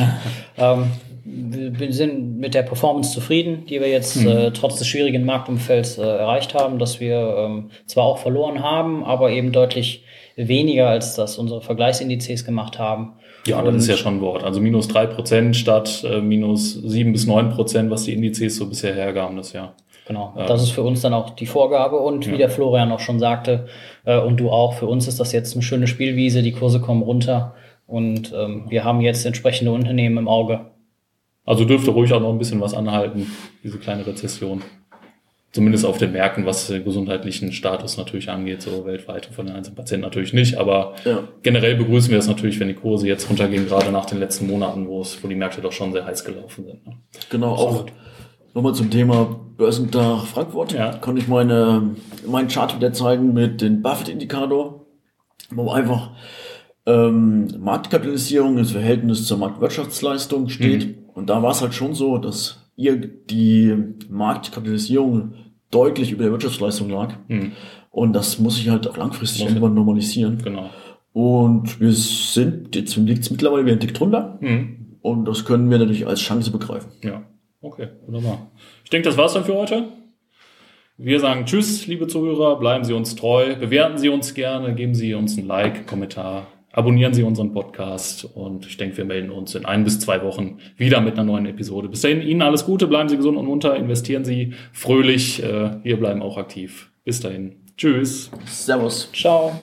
ähm, 0.56 0.84
wir 1.24 1.92
sind 1.92 2.38
mit 2.38 2.54
der 2.54 2.62
Performance 2.62 3.12
zufrieden, 3.12 3.64
die 3.68 3.80
wir 3.80 3.88
jetzt 3.88 4.16
Hm. 4.16 4.26
äh, 4.28 4.50
trotz 4.52 4.78
des 4.78 4.86
schwierigen 4.88 5.24
Marktumfelds 5.24 5.98
äh, 5.98 6.02
erreicht 6.02 6.54
haben, 6.54 6.78
dass 6.78 7.00
wir 7.00 7.34
ähm, 7.38 7.70
zwar 7.86 8.04
auch 8.04 8.18
verloren 8.18 8.62
haben, 8.62 9.04
aber 9.04 9.30
eben 9.30 9.52
deutlich 9.52 10.04
weniger 10.36 10.88
als 10.88 11.14
das 11.14 11.38
unsere 11.38 11.60
Vergleichsindizes 11.60 12.44
gemacht 12.44 12.78
haben. 12.78 13.12
Ja, 13.46 13.60
das 13.62 13.74
ist 13.74 13.88
ja 13.88 13.96
schon 13.96 14.16
ein 14.16 14.20
Wort. 14.20 14.44
Also 14.44 14.60
minus 14.60 14.88
3% 14.88 15.54
statt 15.54 16.04
äh, 16.08 16.20
minus 16.20 16.74
7 16.74 17.12
bis 17.12 17.26
9%, 17.26 17.90
was 17.90 18.04
die 18.04 18.12
Indizes 18.14 18.56
so 18.56 18.66
bisher 18.68 18.94
hergaben 18.94 19.36
das 19.36 19.52
Jahr. 19.52 19.74
Genau, 20.06 20.34
das 20.48 20.62
ist 20.62 20.70
für 20.70 20.82
uns 20.82 21.00
dann 21.00 21.14
auch 21.14 21.30
die 21.30 21.46
Vorgabe 21.46 21.96
und 21.98 22.26
wie 22.26 22.32
Ja. 22.32 22.36
der 22.38 22.50
Florian 22.50 22.90
auch 22.90 22.98
schon 23.00 23.20
sagte 23.20 23.66
äh, 24.04 24.18
und 24.18 24.38
du 24.40 24.50
auch, 24.50 24.74
für 24.74 24.86
uns 24.86 25.06
ist 25.06 25.20
das 25.20 25.32
jetzt 25.32 25.54
eine 25.54 25.62
schöne 25.62 25.86
Spielwiese, 25.86 26.42
die 26.42 26.50
Kurse 26.52 26.80
kommen 26.80 27.02
runter 27.02 27.54
und 27.86 28.32
ähm, 28.36 28.64
wir 28.68 28.82
haben 28.84 29.00
jetzt 29.00 29.24
entsprechende 29.26 29.70
Unternehmen 29.70 30.18
im 30.18 30.28
Auge. 30.28 30.71
Also 31.44 31.64
dürfte 31.64 31.90
ruhig 31.90 32.12
auch 32.12 32.20
noch 32.20 32.30
ein 32.30 32.38
bisschen 32.38 32.60
was 32.60 32.74
anhalten, 32.74 33.26
diese 33.64 33.78
kleine 33.78 34.06
Rezession. 34.06 34.62
Zumindest 35.52 35.84
auf 35.84 35.98
den 35.98 36.12
Märkten, 36.12 36.46
was 36.46 36.68
den 36.68 36.82
gesundheitlichen 36.82 37.52
Status 37.52 37.98
natürlich 37.98 38.30
angeht, 38.30 38.62
so 38.62 38.86
weltweit 38.86 39.26
und 39.26 39.34
von 39.34 39.46
den 39.46 39.54
einzelnen 39.54 39.76
Patienten 39.76 40.04
natürlich 40.04 40.32
nicht. 40.32 40.56
Aber 40.56 40.94
Ja. 41.04 41.24
generell 41.42 41.76
begrüßen 41.76 42.10
wir 42.10 42.18
es 42.18 42.26
natürlich, 42.26 42.58
wenn 42.58 42.68
die 42.68 42.74
Kurse 42.74 43.06
jetzt 43.06 43.28
runtergehen, 43.28 43.66
gerade 43.66 43.92
nach 43.92 44.06
den 44.06 44.18
letzten 44.18 44.46
Monaten, 44.46 44.86
wo 44.88 45.02
es, 45.02 45.22
wo 45.22 45.28
die 45.28 45.34
Märkte 45.34 45.60
doch 45.60 45.72
schon 45.72 45.92
sehr 45.92 46.06
heiß 46.06 46.24
gelaufen 46.24 46.64
sind. 46.64 46.86
Ne? 46.86 46.94
Genau, 47.28 47.54
auch 47.54 47.84
nochmal 48.54 48.74
zum 48.74 48.90
Thema 48.90 49.40
Börsentag 49.58 50.22
Frankfurt. 50.26 50.72
Ja. 50.72 50.94
Kann 50.96 51.18
ich 51.18 51.28
meine, 51.28 51.90
meinen 52.26 52.48
Chart 52.48 52.74
wieder 52.74 52.94
zeigen 52.94 53.34
mit 53.34 53.60
dem 53.60 53.82
Buffett-Indikator, 53.82 54.86
wo 55.50 55.70
einfach 55.70 56.12
ähm, 56.86 57.48
Marktkapitalisierung 57.58 58.56
im 58.56 58.64
Verhältnis 58.64 59.26
zur 59.26 59.36
Marktwirtschaftsleistung 59.36 60.48
steht. 60.48 60.96
Und 61.14 61.28
da 61.30 61.42
war 61.42 61.50
es 61.52 61.60
halt 61.60 61.74
schon 61.74 61.94
so, 61.94 62.18
dass 62.18 62.70
ihr 62.76 62.96
die 62.96 63.74
Marktkapitalisierung 64.08 65.34
deutlich 65.70 66.10
über 66.12 66.22
der 66.24 66.32
Wirtschaftsleistung 66.32 66.90
lag. 66.90 67.14
Hm, 67.28 67.52
Und 67.90 68.12
das 68.14 68.38
muss 68.38 68.56
sich 68.56 68.68
halt 68.68 68.86
auch 68.88 68.96
langfristig 68.96 69.42
Muss 69.42 69.50
irgendwann 69.52 69.74
normalisieren. 69.74 70.38
genau. 70.42 70.70
Und 71.12 71.78
wir 71.80 71.92
sind, 71.92 72.74
jetzt 72.74 72.96
liegt 72.96 73.22
es 73.24 73.30
mittlerweile 73.30 73.64
wieder 73.66 73.76
ein 73.76 73.80
Tick 73.80 73.92
drunter. 73.94 74.38
Hm, 74.40 74.96
Und 75.02 75.26
das 75.26 75.44
können 75.44 75.70
wir 75.70 75.78
natürlich 75.78 76.06
als 76.06 76.20
Chance 76.20 76.50
begreifen. 76.50 76.90
ja, 77.02 77.22
okay, 77.60 77.88
wunderbar. 78.06 78.50
Ich 78.84 78.90
denke, 78.90 79.08
das 79.08 79.18
war's 79.18 79.34
dann 79.34 79.44
für 79.44 79.54
heute. 79.54 79.88
Wir 80.96 81.20
sagen 81.20 81.44
Tschüss, 81.46 81.86
liebe 81.86 82.06
Zuhörer, 82.06 82.58
bleiben 82.58 82.84
Sie 82.84 82.92
uns 82.92 83.14
treu, 83.16 83.56
bewerten 83.56 83.98
Sie 83.98 84.08
uns 84.08 84.34
gerne, 84.34 84.74
geben 84.74 84.94
Sie 84.94 85.14
uns 85.14 85.36
ein 85.36 85.46
Like, 85.46 85.86
Kommentar, 85.86 86.46
abonnieren 86.72 87.14
Sie 87.14 87.22
unseren 87.22 87.52
Podcast 87.52 88.24
und 88.24 88.66
ich 88.66 88.76
denke, 88.76 88.96
wir 88.96 89.04
melden 89.04 89.30
uns 89.30 89.54
in 89.54 89.64
ein 89.64 89.84
bis 89.84 90.00
zwei 90.00 90.22
Wochen 90.22 90.58
wieder 90.76 91.00
mit 91.00 91.14
einer 91.14 91.24
neuen 91.24 91.46
Episode. 91.46 91.88
Bis 91.88 92.00
dahin, 92.00 92.22
Ihnen 92.22 92.42
alles 92.42 92.64
Gute, 92.64 92.86
bleiben 92.86 93.08
Sie 93.08 93.16
gesund 93.16 93.38
und 93.38 93.46
munter, 93.46 93.76
investieren 93.76 94.24
Sie 94.24 94.54
fröhlich, 94.72 95.42
äh, 95.42 95.82
wir 95.82 95.98
bleiben 95.98 96.22
auch 96.22 96.36
aktiv. 96.36 96.90
Bis 97.04 97.20
dahin, 97.20 97.56
Tschüss. 97.76 98.30
Servus. 98.46 99.10
Ciao. 99.12 99.52